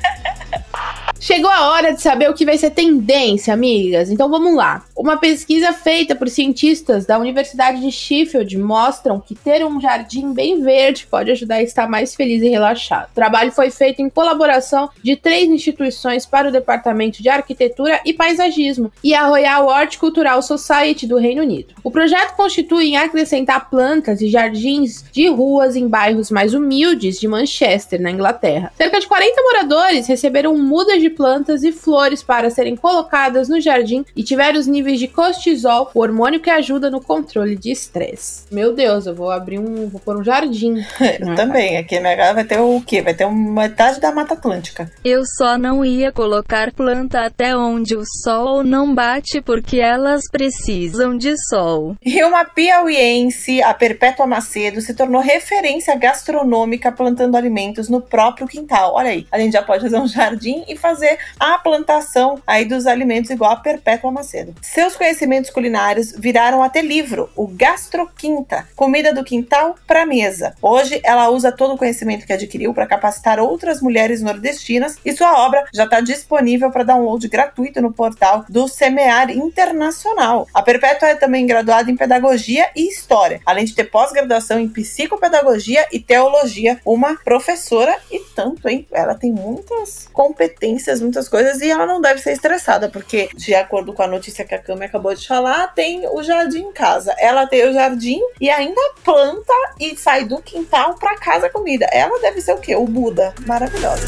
Chegou 1.24 1.50
a 1.50 1.70
hora 1.70 1.94
de 1.94 2.02
saber 2.02 2.30
o 2.30 2.34
que 2.34 2.44
vai 2.44 2.58
ser 2.58 2.72
tendência, 2.72 3.54
amigas. 3.54 4.10
Então 4.10 4.30
vamos 4.30 4.54
lá. 4.58 4.84
Uma 4.94 5.16
pesquisa 5.16 5.72
feita 5.72 6.14
por 6.14 6.28
cientistas 6.28 7.06
da 7.06 7.18
Universidade 7.18 7.80
de 7.80 7.90
Sheffield 7.94 8.58
mostram 8.58 9.22
que 9.22 9.34
ter 9.34 9.66
um 9.66 9.80
jardim 9.80 10.34
bem 10.34 10.62
verde 10.62 11.08
pode 11.10 11.32
ajudar 11.32 11.56
a 11.56 11.64
estar 11.64 11.88
mais 11.88 12.14
feliz 12.14 12.44
e 12.44 12.50
relaxado. 12.50 13.10
O 13.10 13.16
trabalho 13.16 13.54
foi 13.54 13.70
feito 13.70 14.02
em 14.02 14.10
colaboração 14.10 14.90
de 15.02 15.16
três 15.16 15.48
instituições 15.48 16.26
para 16.26 16.50
o 16.50 16.52
Departamento 16.52 17.24
de 17.24 17.30
Arquitetura 17.30 18.02
e 18.04 18.12
Paisagismo 18.12 18.92
e 19.02 19.14
a 19.14 19.26
Royal 19.26 19.68
Horticultural 19.68 20.42
Society 20.42 21.08
do 21.08 21.16
Reino 21.16 21.42
Unido. 21.42 21.74
O 21.86 21.90
projeto 21.90 22.36
constitui 22.36 22.88
em 22.88 22.98
acrescentar 22.98 23.70
plantas 23.70 24.20
e 24.20 24.28
jardins 24.28 25.06
de 25.10 25.30
ruas 25.30 25.78
em 25.78 25.88
bairros 25.88 26.30
mais 26.30 26.54
humildes 26.54 27.18
de 27.18 27.30
Manchester, 27.30 28.02
na 28.02 28.12
Inglaterra. 28.12 28.74
Cerca 28.76 29.00
de 29.00 29.08
40 29.08 29.42
moradores 29.42 30.06
receberam 30.06 30.58
mudas 30.58 31.02
de 31.02 31.12
plantas 31.13 31.63
e 31.63 31.71
flores 31.71 32.21
para 32.21 32.49
serem 32.49 32.76
colocadas 32.76 33.47
no 33.47 33.62
jardim 33.62 34.06
e 34.15 34.23
tiver 34.23 34.56
os 34.56 34.67
níveis 34.67 34.99
de 34.99 35.08
cortisol, 35.08 35.89
o 35.93 35.99
hormônio 35.99 36.39
que 36.39 36.49
ajuda 36.49 36.89
no 36.89 37.02
controle 37.02 37.56
de 37.56 37.71
estresse. 37.71 38.43
Meu 38.52 38.73
Deus, 38.73 39.06
eu 39.06 39.15
vou 39.15 39.32
abrir 39.32 39.60
um, 39.60 39.88
vou 39.88 39.99
pôr 39.99 40.17
um 40.17 40.23
jardim. 40.23 40.84
Eu 41.19 41.36
também. 41.36 41.78
Aqui 41.78 41.95
na 41.95 42.02
minha 42.02 42.17
casa 42.17 42.34
vai 42.34 42.43
ter 42.43 42.60
o 42.60 42.82
quê? 42.82 43.02
Vai 43.02 43.13
ter 43.13 43.26
uma 43.26 43.62
metade 43.62 43.99
da 43.99 44.12
Mata 44.12 44.34
Atlântica. 44.34 44.91
Eu 45.04 45.23
só 45.26 45.58
não 45.58 45.86
ia 45.86 46.12
colocar 46.12 46.71
planta 46.71 47.26
até 47.26 47.56
onde 47.56 47.95
o 47.95 48.04
sol 48.06 48.63
não 48.63 48.93
bate 48.93 49.41
porque 49.41 49.80
elas 49.80 50.23
precisam 50.32 51.17
de 51.17 51.36
sol. 51.47 51.95
E 52.04 52.23
uma 52.23 52.45
piauiense, 52.45 53.62
a 53.62 53.73
Perpétua 53.73 54.26
Macedo, 54.26 54.82
se 54.82 54.93
tornou 54.93 55.21
referência 55.21 55.95
gastronômica 55.95 56.91
plantando 56.91 57.36
alimentos 57.36 57.89
no 57.89 58.02
próprio 58.02 58.47
quintal. 58.47 58.93
Olha 58.95 59.10
aí, 59.10 59.28
a 59.32 59.39
gente 59.39 59.54
já 59.54 59.62
pode 59.62 59.84
fazer 59.84 59.97
um 59.97 60.08
jardim 60.08 60.63
e 60.67 60.76
fazer 60.76 61.03
a 61.39 61.58
plantação 61.58 62.42
aí 62.46 62.66
dos 62.66 62.88
alimentos 62.88 63.32
igual 63.32 63.52
a 63.52 63.56
Perpétua 63.56 64.12
Macedo. 64.12 64.56
Seus 64.62 64.96
conhecimentos 64.96 65.50
culinários 65.50 66.13
viraram 66.18 66.63
até 66.63 66.82
livro, 66.82 67.30
o 67.36 67.48
Gastroquinta, 67.48 68.68
Comida 68.76 69.13
do 69.13 69.24
Quintal 69.24 69.76
para 69.88 70.06
Mesa. 70.06 70.56
Hoje 70.62 71.00
ela 71.04 71.30
usa 71.30 71.52
todo 71.52 71.74
o 71.74 71.78
conhecimento 71.78 72.26
que 72.26 72.34
adquiriu 72.34 72.74
para 72.74 72.86
capacitar 72.86 73.39
outras 73.39 73.82
mulheres 73.82 74.22
nordestinas 74.22 74.98
e 75.04 75.13
sua 75.13 75.46
obra 75.46 75.66
já 75.74 75.86
está 75.86 76.00
disponível 76.00 76.72
para 76.72 76.84
download 76.84 77.28
gratuito 77.28 77.82
no 77.82 77.94
portal 77.94 78.46
do 78.50 78.68
Semear 78.68 79.30
Internacional. 79.30 80.48
A 80.54 80.62
Perpétua 80.62 81.10
é 81.10 81.16
também 81.16 81.46
graduada 81.46 81.89
em 81.89 81.96
Pedagogia 81.96 82.70
e 82.76 82.88
História, 82.88 83.42
além 83.46 83.66
de 83.66 83.76
ter 83.76 83.86
pós-graduação 83.86 84.60
em 84.60 84.68
Psicopedagogia 84.68 85.88
e 85.92 86.00
Teologia, 86.00 86.80
uma 86.86 87.16
professora 87.16 87.98
e 88.12 88.20
tanto, 88.36 88.68
hein? 88.68 88.88
Ela 88.92 89.16
tem 89.16 89.32
muitas 89.32 90.10
competências, 90.12 90.92
muitas 91.01 91.27
coisas 91.27 91.62
e 91.62 91.69
ela 91.69 91.86
não 91.86 92.01
deve 92.01 92.21
ser 92.21 92.34
estressada, 92.34 92.89
porque 92.89 93.29
de 93.36 93.53
acordo 93.53 93.93
com 93.93 94.03
a 94.03 94.08
notícia 94.08 94.45
que 94.45 94.56
a 94.56 94.60
Cami 94.60 94.86
acabou 94.86 95.13
de 95.13 95.27
falar, 95.27 95.73
tem 95.73 96.08
o 96.08 96.21
jardim 96.23 96.60
em 96.60 96.71
casa. 96.71 97.15
Ela 97.19 97.45
tem 97.47 97.67
o 97.67 97.73
jardim 97.73 98.19
e 98.39 98.49
ainda 98.49 98.82
planta 99.03 99.53
e 99.79 99.95
sai 99.95 100.25
do 100.25 100.41
quintal 100.41 100.95
para 100.95 101.17
casa 101.17 101.49
comida. 101.49 101.88
Ela 101.91 102.19
deve 102.19 102.41
ser 102.41 102.53
o 102.53 102.58
quê? 102.58 102.75
O 102.75 102.86
Buda. 102.86 103.34
Maravilhosa. 103.45 104.08